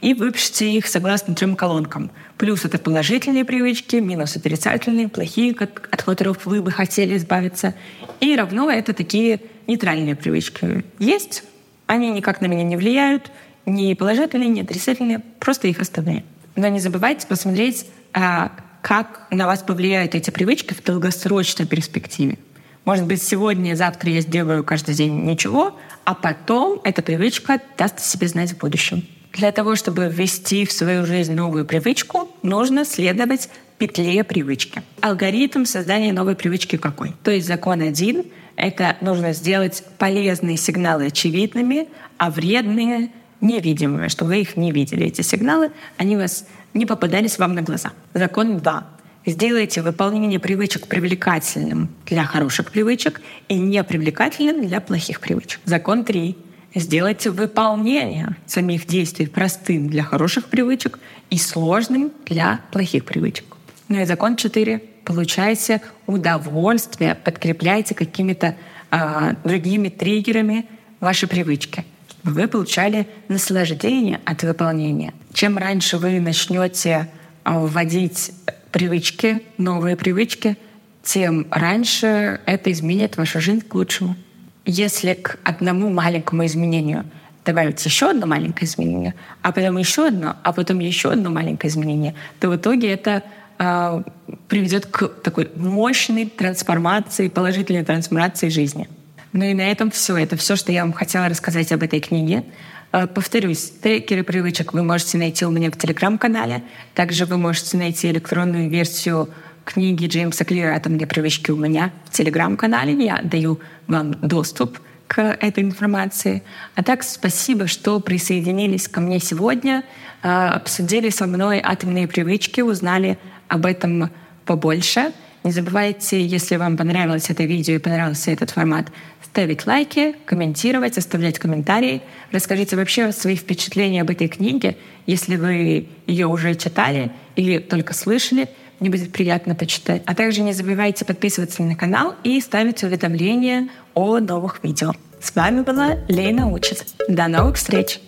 И 0.00 0.12
выпишите 0.12 0.70
их 0.70 0.86
согласно 0.86 1.34
трем 1.34 1.56
колонкам. 1.56 2.10
Плюс 2.36 2.64
это 2.64 2.78
положительные 2.78 3.46
привычки, 3.46 3.96
минус 3.96 4.36
отрицательные, 4.36 5.08
плохие, 5.08 5.54
от 5.58 6.02
которых 6.02 6.44
вы 6.44 6.60
бы 6.60 6.70
хотели 6.70 7.16
избавиться. 7.16 7.74
И 8.20 8.36
равно 8.36 8.70
это 8.70 8.92
такие 8.92 9.40
нейтральные 9.66 10.14
привычки. 10.14 10.84
Есть, 10.98 11.44
они 11.86 12.10
никак 12.10 12.42
на 12.42 12.46
меня 12.46 12.64
не 12.64 12.76
влияют, 12.76 13.30
ни 13.66 13.94
положительные, 13.94 14.48
ни 14.48 14.60
отрицательные, 14.60 15.22
просто 15.40 15.68
их 15.68 15.80
оставляем. 15.80 16.24
Но 16.56 16.68
не 16.68 16.80
забывайте 16.80 17.26
посмотреть, 17.26 17.86
а, 18.12 18.52
как 18.84 19.26
на 19.30 19.46
вас 19.46 19.62
повлияют 19.62 20.14
эти 20.14 20.28
привычки 20.28 20.74
в 20.74 20.82
долгосрочной 20.82 21.64
перспективе. 21.64 22.36
Может 22.84 23.06
быть, 23.06 23.22
сегодня, 23.22 23.74
завтра 23.76 24.10
я 24.10 24.20
сделаю 24.20 24.62
каждый 24.62 24.94
день 24.94 25.24
ничего, 25.24 25.74
а 26.04 26.14
потом 26.14 26.82
эта 26.84 27.00
привычка 27.00 27.62
даст 27.78 28.00
себе 28.00 28.28
знать 28.28 28.52
в 28.52 28.58
будущем. 28.58 29.02
Для 29.32 29.52
того, 29.52 29.74
чтобы 29.74 30.12
ввести 30.12 30.66
в 30.66 30.72
свою 30.72 31.06
жизнь 31.06 31.32
новую 31.32 31.64
привычку, 31.64 32.28
нужно 32.42 32.84
следовать 32.84 33.48
петле 33.78 34.22
привычки. 34.22 34.82
Алгоритм 35.00 35.64
создания 35.64 36.12
новой 36.12 36.36
привычки 36.36 36.76
какой? 36.76 37.14
То 37.22 37.30
есть 37.30 37.46
закон 37.46 37.80
один— 37.80 38.26
это 38.56 38.98
нужно 39.00 39.32
сделать 39.32 39.82
полезные 39.96 40.58
сигналы 40.58 41.06
очевидными, 41.06 41.88
а 42.18 42.30
вредные 42.30 43.08
невидимыми, 43.40 44.08
что 44.08 44.26
вы 44.26 44.42
их 44.42 44.58
не 44.58 44.72
видели. 44.72 45.06
Эти 45.06 45.22
сигналы, 45.22 45.72
они 45.96 46.16
вас 46.16 46.44
не 46.74 46.86
попадались 46.86 47.38
вам 47.38 47.54
на 47.54 47.62
глаза. 47.62 47.92
Закон 48.12 48.58
2. 48.58 48.86
Сделайте 49.26 49.80
выполнение 49.80 50.38
привычек 50.38 50.86
привлекательным 50.86 51.88
для 52.04 52.24
хороших 52.24 52.70
привычек 52.70 53.22
и 53.48 53.54
непривлекательным 53.54 54.66
для 54.66 54.80
плохих 54.80 55.20
привычек. 55.20 55.60
Закон 55.64 56.04
3. 56.04 56.36
Сделайте 56.74 57.30
выполнение 57.30 58.36
самих 58.46 58.86
действий 58.86 59.26
простым 59.26 59.88
для 59.88 60.02
хороших 60.02 60.46
привычек 60.46 60.98
и 61.30 61.38
сложным 61.38 62.12
для 62.26 62.60
плохих 62.72 63.04
привычек. 63.04 63.44
Ну 63.88 64.00
и 64.00 64.04
закон 64.04 64.36
4. 64.36 64.82
Получайте 65.04 65.80
удовольствие, 66.06 67.14
подкрепляйте 67.14 67.94
какими-то 67.94 68.56
э, 68.90 69.34
другими 69.44 69.88
триггерами 69.88 70.66
ваши 71.00 71.26
привычки. 71.26 71.84
Вы 72.24 72.48
получали 72.48 73.06
наслаждение 73.28 74.18
от 74.24 74.42
выполнения. 74.42 75.12
Чем 75.34 75.58
раньше 75.58 75.98
вы 75.98 76.20
начнете 76.20 77.08
вводить 77.44 78.32
привычки, 78.72 79.42
новые 79.58 79.94
привычки, 79.94 80.56
тем 81.02 81.46
раньше 81.50 82.40
это 82.46 82.72
изменит 82.72 83.18
вашу 83.18 83.42
жизнь 83.42 83.60
к 83.60 83.74
лучшему. 83.74 84.16
Если 84.64 85.12
к 85.12 85.38
одному 85.44 85.90
маленькому 85.90 86.46
изменению 86.46 87.04
добавить 87.44 87.84
еще 87.84 88.08
одно 88.08 88.26
маленькое 88.26 88.64
изменение, 88.66 89.14
а 89.42 89.52
потом 89.52 89.76
еще 89.76 90.06
одно, 90.06 90.36
а 90.42 90.52
потом 90.54 90.78
еще 90.78 91.12
одно 91.12 91.28
маленькое 91.28 91.70
изменение, 91.70 92.14
то 92.40 92.48
в 92.48 92.56
итоге 92.56 92.90
это 92.90 93.22
э, 93.58 94.02
приведет 94.48 94.86
к 94.86 95.08
такой 95.08 95.50
мощной 95.54 96.24
трансформации, 96.24 97.28
положительной 97.28 97.84
трансформации 97.84 98.48
жизни. 98.48 98.88
Ну 99.34 99.44
и 99.44 99.52
на 99.52 99.62
этом 99.62 99.90
все. 99.90 100.16
Это 100.16 100.36
все, 100.36 100.54
что 100.54 100.70
я 100.70 100.82
вам 100.82 100.92
хотела 100.92 101.28
рассказать 101.28 101.72
об 101.72 101.82
этой 101.82 101.98
книге. 101.98 102.44
Э, 102.92 103.08
повторюсь, 103.08 103.72
трекеры 103.82 104.22
привычек 104.22 104.72
вы 104.72 104.84
можете 104.84 105.18
найти 105.18 105.44
у 105.44 105.50
меня 105.50 105.72
в 105.72 105.76
телеграм-канале. 105.76 106.62
Также 106.94 107.26
вы 107.26 107.36
можете 107.36 107.76
найти 107.76 108.08
электронную 108.12 108.70
версию 108.70 109.28
книги 109.64 110.06
Джеймса 110.06 110.44
Клира 110.44 110.76
«Атомные 110.76 111.06
«А 111.06 111.08
привычки» 111.08 111.50
у 111.50 111.56
меня 111.56 111.90
в 112.04 112.10
телеграм-канале. 112.10 112.92
Я 113.04 113.22
даю 113.24 113.58
вам 113.88 114.12
доступ 114.12 114.78
к 115.08 115.20
этой 115.20 115.64
информации. 115.64 116.44
А 116.76 116.84
так, 116.84 117.02
спасибо, 117.02 117.66
что 117.66 117.98
присоединились 117.98 118.86
ко 118.86 119.00
мне 119.00 119.18
сегодня, 119.18 119.82
э, 120.22 120.28
обсудили 120.28 121.10
со 121.10 121.26
мной 121.26 121.60
атомные 121.60 122.06
привычки, 122.06 122.60
узнали 122.60 123.18
об 123.48 123.66
этом 123.66 124.10
побольше. 124.44 125.12
Не 125.44 125.50
забывайте, 125.50 126.24
если 126.24 126.56
вам 126.56 126.78
понравилось 126.78 127.28
это 127.28 127.44
видео 127.44 127.74
и 127.74 127.78
понравился 127.78 128.30
этот 128.30 128.50
формат, 128.50 128.86
ставить 129.34 129.66
лайки, 129.66 130.14
комментировать, 130.26 130.96
оставлять 130.96 131.40
комментарии. 131.40 132.02
Расскажите 132.30 132.76
вообще 132.76 133.10
свои 133.10 133.34
впечатления 133.34 134.02
об 134.02 134.10
этой 134.10 134.28
книге, 134.28 134.76
если 135.06 135.34
вы 135.34 135.88
ее 136.06 136.28
уже 136.28 136.54
читали 136.54 137.10
или 137.34 137.58
только 137.58 137.94
слышали. 137.94 138.48
Мне 138.78 138.90
будет 138.90 139.10
приятно 139.10 139.56
почитать. 139.56 140.02
А 140.06 140.14
также 140.14 140.42
не 140.42 140.52
забывайте 140.52 141.04
подписываться 141.04 141.64
на 141.64 141.74
канал 141.74 142.14
и 142.22 142.40
ставить 142.40 142.84
уведомления 142.84 143.70
о 143.94 144.20
новых 144.20 144.62
видео. 144.62 144.92
С 145.20 145.34
вами 145.34 145.62
была 145.62 145.96
Лена 146.06 146.48
Учит. 146.52 146.86
До 147.08 147.26
новых 147.26 147.56
встреч! 147.56 147.98